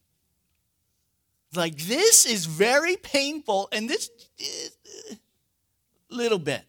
[1.55, 4.09] Like, this is very painful, and this
[4.41, 5.15] uh,
[6.09, 6.63] little bit.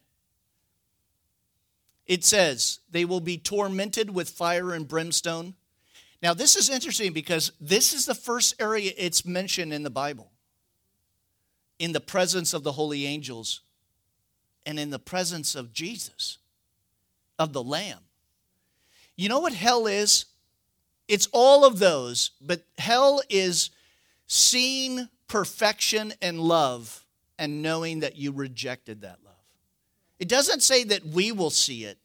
[2.07, 5.53] It says, they will be tormented with fire and brimstone.
[6.23, 10.30] Now, this is interesting because this is the first area it's mentioned in the Bible
[11.81, 13.61] in the presence of the holy angels
[14.67, 16.37] and in the presence of Jesus,
[17.39, 17.97] of the Lamb.
[19.15, 20.25] You know what hell is?
[21.07, 23.71] It's all of those, but hell is
[24.27, 27.03] seeing perfection and love
[27.39, 29.33] and knowing that you rejected that love.
[30.19, 31.97] It doesn't say that we will see it,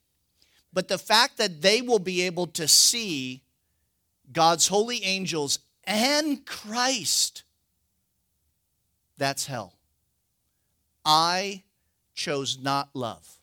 [0.73, 3.43] but the fact that they will be able to see
[4.33, 7.43] God's holy angels and Christ
[9.19, 9.75] that's hell.
[11.05, 11.63] I
[12.15, 13.39] chose not love.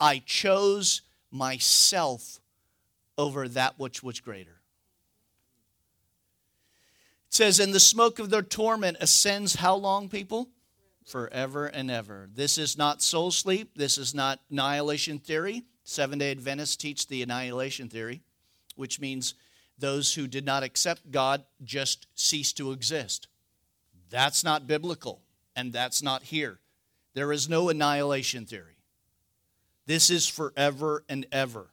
[0.00, 2.40] I chose myself
[3.16, 4.60] over that which was greater.
[7.28, 10.48] It says, And the smoke of their torment ascends how long, people?
[11.04, 12.28] Forever and ever.
[12.34, 13.72] This is not soul sleep.
[13.76, 15.64] This is not annihilation theory.
[15.84, 18.22] Seven day Adventists teach the annihilation theory,
[18.76, 19.34] which means
[19.78, 23.28] those who did not accept God just cease to exist.
[24.10, 25.20] That's not biblical,
[25.54, 26.58] and that's not here.
[27.14, 28.76] There is no annihilation theory.
[29.86, 31.66] This is forever and ever.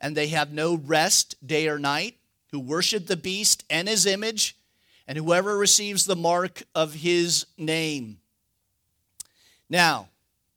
[0.00, 2.16] And they have no rest day or night,
[2.50, 4.56] who worship the beast and his image,
[5.06, 8.18] and whoever receives the mark of his name.
[9.70, 10.08] Now,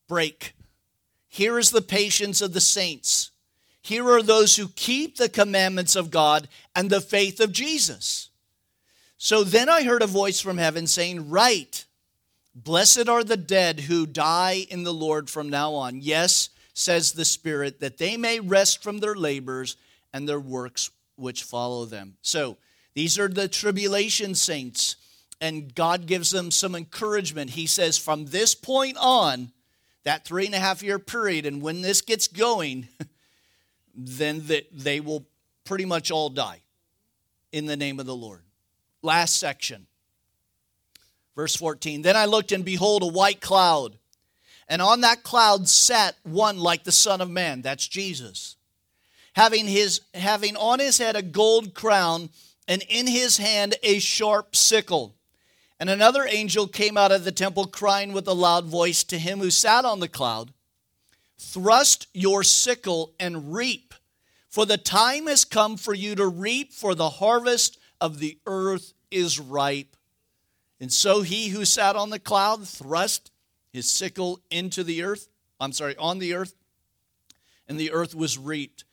[0.07, 0.53] break.
[1.27, 3.31] Here is the patience of the saints.
[3.81, 8.30] Here are those who keep the commandments of God and the faith of Jesus.
[9.23, 11.85] So then I heard a voice from heaven saying, Write,
[12.55, 16.01] blessed are the dead who die in the Lord from now on.
[16.01, 19.77] Yes, says the Spirit, that they may rest from their labors
[20.11, 22.17] and their works which follow them.
[22.23, 22.57] So
[22.95, 24.95] these are the tribulation saints,
[25.39, 27.51] and God gives them some encouragement.
[27.51, 29.51] He says, From this point on,
[30.03, 32.87] that three and a half year period, and when this gets going,
[33.95, 35.27] then they will
[35.63, 36.61] pretty much all die
[37.51, 38.41] in the name of the Lord.
[39.01, 39.87] Last section.
[41.35, 43.97] Verse 14 Then I looked, and behold, a white cloud.
[44.67, 47.61] And on that cloud sat one like the Son of Man.
[47.61, 48.55] That's Jesus.
[49.33, 52.29] Having, his, having on his head a gold crown,
[52.67, 55.15] and in his hand a sharp sickle.
[55.79, 59.39] And another angel came out of the temple, crying with a loud voice to him
[59.39, 60.53] who sat on the cloud
[61.37, 63.95] Thrust your sickle and reap,
[64.47, 68.93] for the time has come for you to reap, for the harvest of the earth
[69.11, 69.95] is ripe.
[70.81, 73.31] And so he who sat on the cloud thrust
[73.71, 75.29] his sickle into the earth.
[75.59, 76.55] I'm sorry, on the earth,
[77.67, 78.83] and the earth was reaped.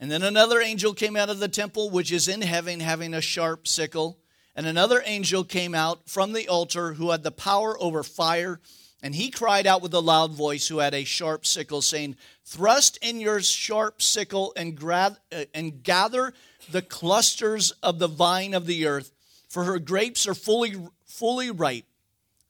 [0.00, 3.20] And then another angel came out of the temple, which is in heaven, having a
[3.20, 4.18] sharp sickle.
[4.56, 8.60] And another angel came out from the altar who had the power over fire.
[9.02, 12.98] And he cried out with a loud voice, who had a sharp sickle, saying, Thrust
[13.02, 16.32] in your sharp sickle and, gra- uh, and gather
[16.70, 19.12] the clusters of the vine of the earth,
[19.48, 20.74] for her grapes are fully,
[21.06, 21.86] fully ripe.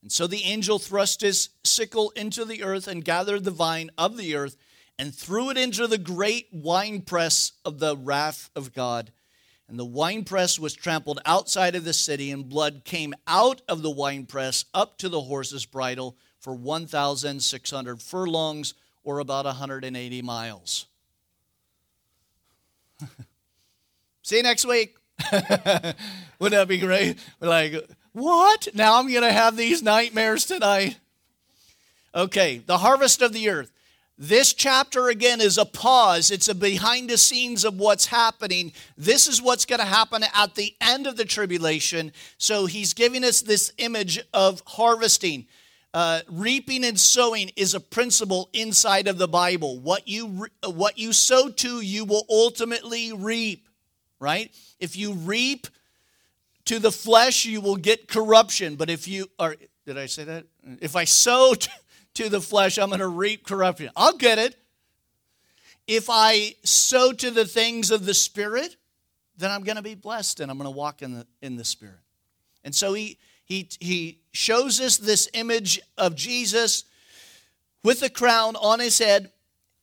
[0.03, 4.17] And so the angel thrust his sickle into the earth and gathered the vine of
[4.17, 4.57] the earth
[4.99, 9.11] and threw it into the great winepress of the wrath of God.
[9.69, 13.91] And the winepress was trampled outside of the city, and blood came out of the
[13.91, 20.87] winepress up to the horse's bridle for 1,600 furlongs, or about 180 miles.
[24.25, 24.97] See you next week.
[25.33, 25.95] Wouldn't
[26.41, 27.19] that be great?
[27.41, 27.75] We're like,
[28.13, 28.69] what?
[28.73, 30.99] Now I'm going to have these nightmares tonight.
[32.15, 33.71] Okay, the harvest of the earth.
[34.17, 36.31] This chapter again is a pause.
[36.31, 38.73] It's a behind the scenes of what's happening.
[38.97, 42.11] This is what's going to happen at the end of the tribulation.
[42.39, 45.49] So he's giving us this image of harvesting.
[45.93, 49.79] Uh, reaping and sowing is a principle inside of the Bible.
[49.81, 53.64] What you what you sow to, you will ultimately reap
[54.25, 54.51] right?
[54.81, 55.67] If you reap
[56.65, 58.77] to the flesh, you will get corruption.
[58.77, 59.55] But if you are,
[59.85, 60.47] did I say that?
[60.81, 61.55] If I sow
[62.15, 63.91] to the flesh, I'm going to reap corruption.
[63.95, 64.57] I'll get it.
[65.87, 68.77] If I sow to the things of the Spirit,
[69.37, 71.65] then I'm going to be blessed and I'm going to walk in the, in the
[71.65, 72.01] Spirit.
[72.65, 76.85] And so he, he, he shows us this image of Jesus
[77.83, 79.31] with a crown on his head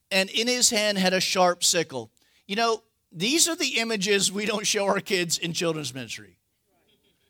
[0.09, 2.09] and in his hand had a sharp sickle.
[2.47, 6.37] You know, these are the images we don't show our kids in children's ministry.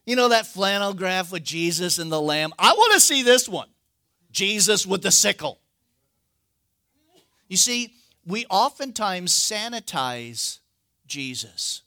[0.06, 2.54] You know that flannel graph with Jesus and the lamb?
[2.58, 3.70] I want to see this one
[4.32, 5.60] Jesus with the sickle.
[7.48, 7.94] You see,
[8.26, 10.60] we oftentimes sanitize
[11.08, 11.84] Jesus.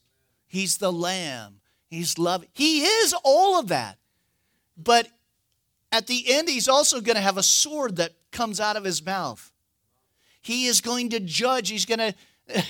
[0.46, 2.44] He's the lamb, he's love.
[2.52, 3.98] He is all of that.
[4.76, 5.08] But
[5.90, 9.04] at the end, he's also going to have a sword that comes out of his
[9.04, 9.52] mouth.
[10.42, 11.70] He is going to judge.
[11.70, 11.98] He's going
[12.48, 12.64] to,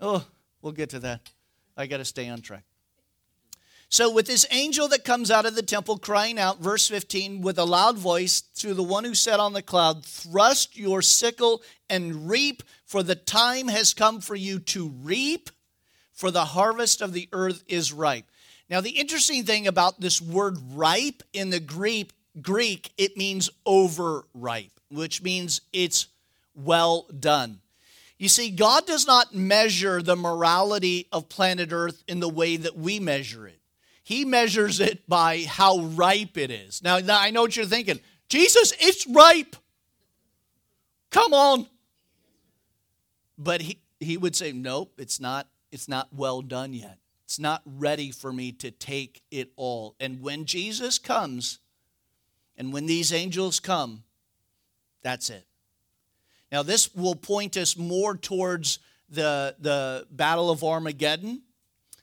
[0.00, 0.24] oh,
[0.62, 1.20] We'll get to that.
[1.76, 2.64] I got to stay on track.
[3.92, 7.58] So, with this angel that comes out of the temple crying out, verse 15, with
[7.58, 12.30] a loud voice to the one who sat on the cloud, thrust your sickle and
[12.30, 15.50] reap, for the time has come for you to reap,
[16.12, 18.26] for the harvest of the earth is ripe.
[18.68, 24.78] Now, the interesting thing about this word ripe in the Greek, Greek it means overripe,
[24.88, 26.06] which means it's
[26.54, 27.58] well done.
[28.20, 32.76] You see, God does not measure the morality of planet Earth in the way that
[32.76, 33.58] we measure it.
[34.02, 36.82] He measures it by how ripe it is.
[36.82, 37.98] Now, I know what you're thinking.
[38.28, 39.56] Jesus, it's ripe.
[41.08, 41.66] Come on.
[43.38, 46.98] But he, he would say, Nope, it's not, it's not well done yet.
[47.24, 49.94] It's not ready for me to take it all.
[49.98, 51.58] And when Jesus comes,
[52.58, 54.02] and when these angels come,
[55.02, 55.46] that's it.
[56.52, 61.42] Now, this will point us more towards the, the Battle of Armageddon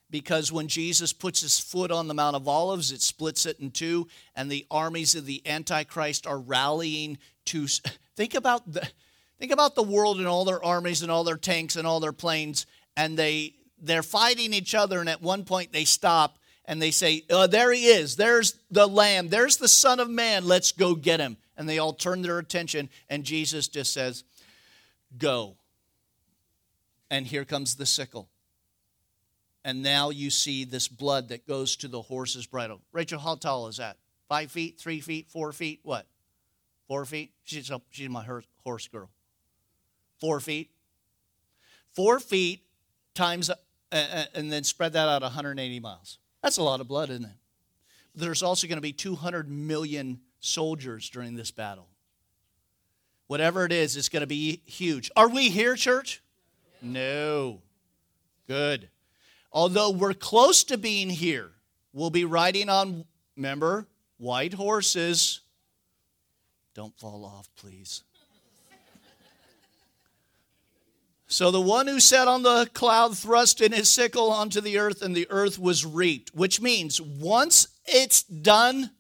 [0.10, 3.72] because when Jesus puts his foot on the Mount of Olives, it splits it in
[3.72, 7.68] two, and the armies of the Antichrist are rallying to.
[8.16, 8.88] Think about the,
[9.38, 12.12] think about the world and all their armies and all their tanks and all their
[12.12, 16.92] planes, and they, they're fighting each other, and at one point they stop and they
[16.92, 18.16] say, oh, There he is.
[18.16, 19.30] There's the Lamb.
[19.30, 20.46] There's the Son of Man.
[20.46, 21.38] Let's go get him.
[21.56, 24.24] And they all turn their attention, and Jesus just says,
[25.16, 25.58] Go.
[27.10, 28.30] And here comes the sickle.
[29.68, 32.80] and now you see this blood that goes to the horse's bridle.
[32.94, 33.98] Rachel, how tall is that?
[34.30, 35.82] Five feet, three feet, four feet?
[35.84, 36.08] What?
[36.88, 37.34] Four feet?
[37.44, 38.26] She's, a, she's my
[38.64, 39.10] horse girl.
[40.22, 40.72] Four feet?
[41.92, 42.64] Four feet
[43.14, 43.56] times, uh,
[43.92, 46.18] uh, and then spread that out 180 miles.
[46.42, 47.32] That's a lot of blood, isn't it?
[48.16, 51.90] There's also going to be 200 million soldiers during this battle.
[53.28, 55.12] Whatever it is, it's going to be huge.
[55.16, 56.22] Are we here, church?
[56.82, 57.62] No.
[58.48, 58.90] Good.
[59.52, 61.52] Although we're close to being here,
[61.92, 63.06] we'll be riding on,
[63.36, 65.42] remember, white horses.
[66.74, 68.04] Don't fall off, please.
[71.30, 75.02] So the one who sat on the cloud thrust in his sickle onto the earth,
[75.02, 78.92] and the earth was reaped, which means once it's done,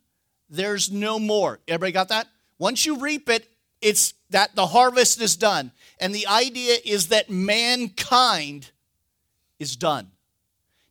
[0.50, 1.60] there's no more.
[1.70, 2.28] Everybody got that?
[2.60, 3.48] Once you reap it,
[3.82, 5.72] it's that the harvest is done.
[6.00, 8.72] And the idea is that mankind
[9.60, 10.12] is done.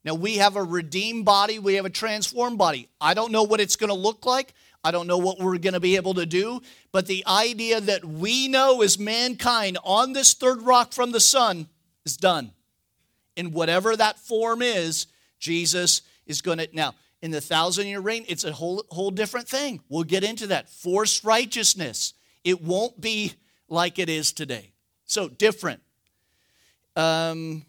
[0.05, 2.89] Now, we have a redeemed body, we have a transformed body.
[3.01, 4.55] I don't know what it's going to look like.
[4.85, 6.61] I don't know what we're going to be able to do,
[6.93, 11.67] but the idea that we know as mankind on this third rock from the sun
[12.05, 12.53] is done.
[13.35, 15.09] In whatever that form is,
[15.41, 16.69] Jesus is going to.
[16.73, 19.81] Now, in the thousand year reign, it's a whole, whole different thing.
[19.89, 20.69] We'll get into that.
[20.69, 22.15] Forced righteousness.
[22.47, 23.33] It won't be
[23.69, 24.71] like it is today.
[25.05, 25.83] So, different.
[26.95, 27.67] Um,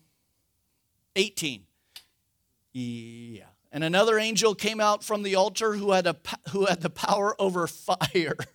[1.15, 1.63] 18.
[2.73, 3.45] Yeah.
[3.71, 6.15] And another angel came out from the altar who had, a,
[6.51, 8.37] who had the power over fire.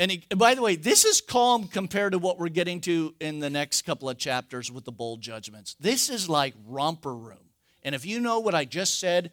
[0.00, 3.14] And, he, and by the way, this is calm compared to what we're getting to
[3.20, 5.76] in the next couple of chapters with the bowl judgments.
[5.78, 7.50] This is like romper room.
[7.82, 9.30] And if you know what I just said,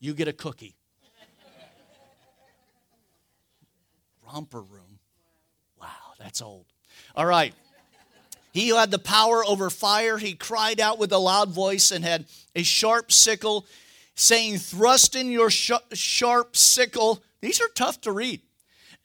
[0.00, 0.74] you get a cookie.
[4.26, 4.87] romper room.
[6.18, 6.66] That's old.
[7.14, 7.54] All right.
[8.52, 12.04] He who had the power over fire, he cried out with a loud voice and
[12.04, 13.66] had a sharp sickle
[14.14, 17.22] saying, Thrust in your sh- sharp sickle.
[17.40, 18.40] These are tough to read.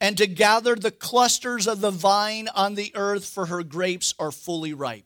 [0.01, 4.31] And to gather the clusters of the vine on the earth, for her grapes are
[4.31, 5.05] fully ripe.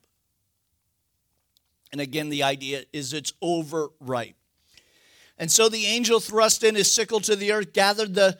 [1.91, 4.35] And again, the idea is it's overripe.
[5.37, 8.39] And so the angel thrust in his sickle to the earth, gathered the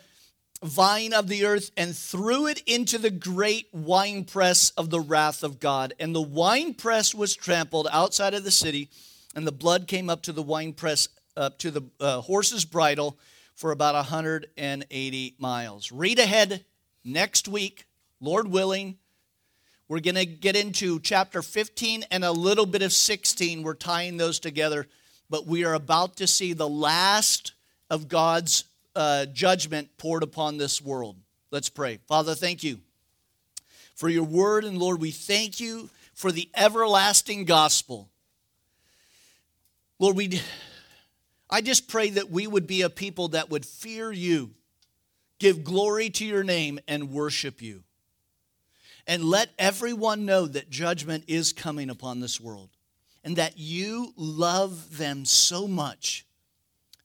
[0.64, 5.60] vine of the earth, and threw it into the great winepress of the wrath of
[5.60, 5.94] God.
[6.00, 8.90] And the winepress was trampled outside of the city,
[9.36, 13.18] and the blood came up to the winepress up to the uh, horse's bridle
[13.56, 15.92] for about 180 miles.
[15.92, 16.66] Read ahead
[17.04, 17.86] next week,
[18.20, 18.98] Lord willing.
[19.88, 23.64] We're going to get into chapter 15 and a little bit of 16.
[23.64, 24.88] We're tying those together,
[25.30, 27.54] but we are about to see the last
[27.90, 28.66] of God's
[28.98, 31.16] uh, judgment poured upon this world.
[31.52, 32.00] Let's pray.
[32.08, 32.80] Father, thank you
[33.96, 38.10] for your word, and Lord, we thank you for the everlasting gospel.
[40.00, 40.42] Lord, we
[41.50, 44.52] I just pray that we would be a people that would fear you,
[45.40, 47.84] give glory to your name, and worship you.
[49.06, 52.70] And let everyone know that judgment is coming upon this world
[53.24, 56.26] and that you love them so much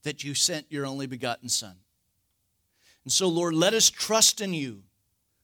[0.02, 1.76] that you sent your only begotten Son.
[3.04, 4.82] And so, Lord, let us trust in you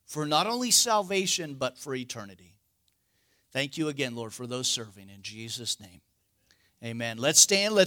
[0.05, 2.55] for not only salvation, but for eternity.
[3.51, 5.09] Thank you again, Lord, for those serving.
[5.09, 6.01] In Jesus' name,
[6.83, 7.17] amen.
[7.17, 7.73] Let's stand.
[7.73, 7.77] Let's